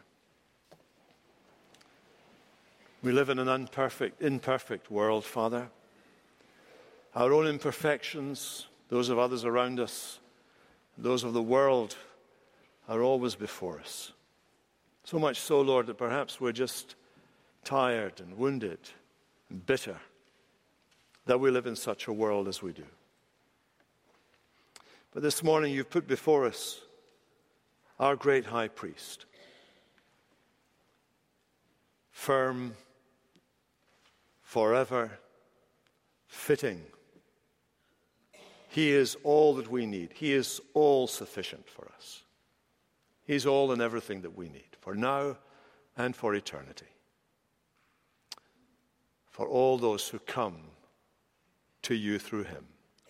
We 3.03 3.11
live 3.11 3.29
in 3.29 3.39
an 3.39 3.47
imperfect, 3.47 4.21
imperfect 4.21 4.89
world, 4.89 5.23
Father. 5.23 5.69
Our 7.15 7.31
own 7.31 7.47
imperfections, 7.47 8.67
those 8.89 9.09
of 9.09 9.19
others 9.19 9.45
around 9.45 9.79
us, 9.79 10.19
those 10.97 11.23
of 11.23 11.33
the 11.33 11.41
world, 11.41 11.95
are 12.89 13.01
always 13.01 13.35
before 13.35 13.79
us. 13.79 14.11
So 15.03 15.19
much 15.19 15.39
so, 15.39 15.61
Lord, 15.61 15.87
that 15.87 15.97
perhaps 15.97 16.41
we're 16.41 16.51
just 16.51 16.95
tired 17.63 18.19
and 18.19 18.37
wounded 18.37 18.79
and 19.49 19.65
bitter 19.65 19.97
that 21.27 21.39
we 21.39 21.51
live 21.51 21.67
in 21.67 21.75
such 21.75 22.07
a 22.07 22.13
world 22.13 22.47
as 22.47 22.61
we 22.61 22.73
do. 22.73 22.85
But 25.13 25.23
this 25.23 25.43
morning 25.43 25.73
you've 25.73 25.89
put 25.89 26.07
before 26.07 26.45
us 26.45 26.81
our 27.99 28.15
great 28.15 28.45
high 28.45 28.67
priest, 28.67 29.25
firm, 32.11 32.75
forever, 34.41 35.11
fitting. 36.27 36.81
He 38.69 38.91
is 38.91 39.17
all 39.23 39.55
that 39.55 39.71
we 39.71 39.85
need. 39.85 40.11
He 40.13 40.33
is 40.33 40.61
all 40.73 41.07
sufficient 41.07 41.67
for 41.67 41.89
us. 41.97 42.23
He's 43.25 43.45
all 43.45 43.71
and 43.71 43.81
everything 43.81 44.21
that 44.21 44.37
we 44.37 44.49
need 44.49 44.77
for 44.79 44.93
now 44.95 45.37
and 45.97 46.15
for 46.15 46.35
eternity. 46.35 46.85
For 49.29 49.47
all 49.47 49.77
those 49.77 50.07
who 50.07 50.19
come 50.19 50.57
to 51.87 51.95
you 51.95 52.19
through 52.19 52.43
him. 52.43 52.65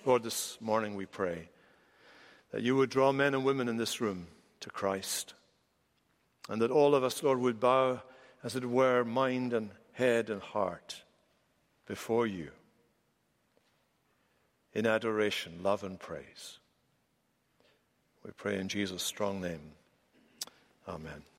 Lord, 0.06 0.22
this 0.22 0.56
morning 0.62 0.94
we 0.94 1.08
pray 1.08 1.50
that 2.52 2.62
you 2.62 2.76
would 2.76 2.92
draw 2.92 3.12
men 3.12 3.34
and 3.34 3.44
women 3.44 3.68
in 3.68 3.78
this 3.78 4.00
room 4.00 4.28
to 4.60 4.70
Christ, 4.70 5.34
and 6.48 6.62
that 6.62 6.70
all 6.70 6.94
of 6.94 7.04
us, 7.04 7.24
Lord, 7.24 7.40
would 7.40 7.60
bow, 7.60 8.04
as 8.44 8.56
it 8.56 8.64
were, 8.64 9.04
mind 9.04 9.54
and 9.54 9.72
head 9.94 10.30
and 10.30 10.44
heart 10.44 11.02
before 11.88 12.28
you 12.28 12.52
in 14.74 14.86
adoration, 14.86 15.64
love, 15.64 15.84
and 15.84 16.00
praise. 16.00 16.60
We 18.24 18.30
pray 18.38 18.60
in 18.60 18.68
Jesus' 18.68 19.02
strong 19.02 19.42
name. 19.42 19.72
Amen. 20.88 21.24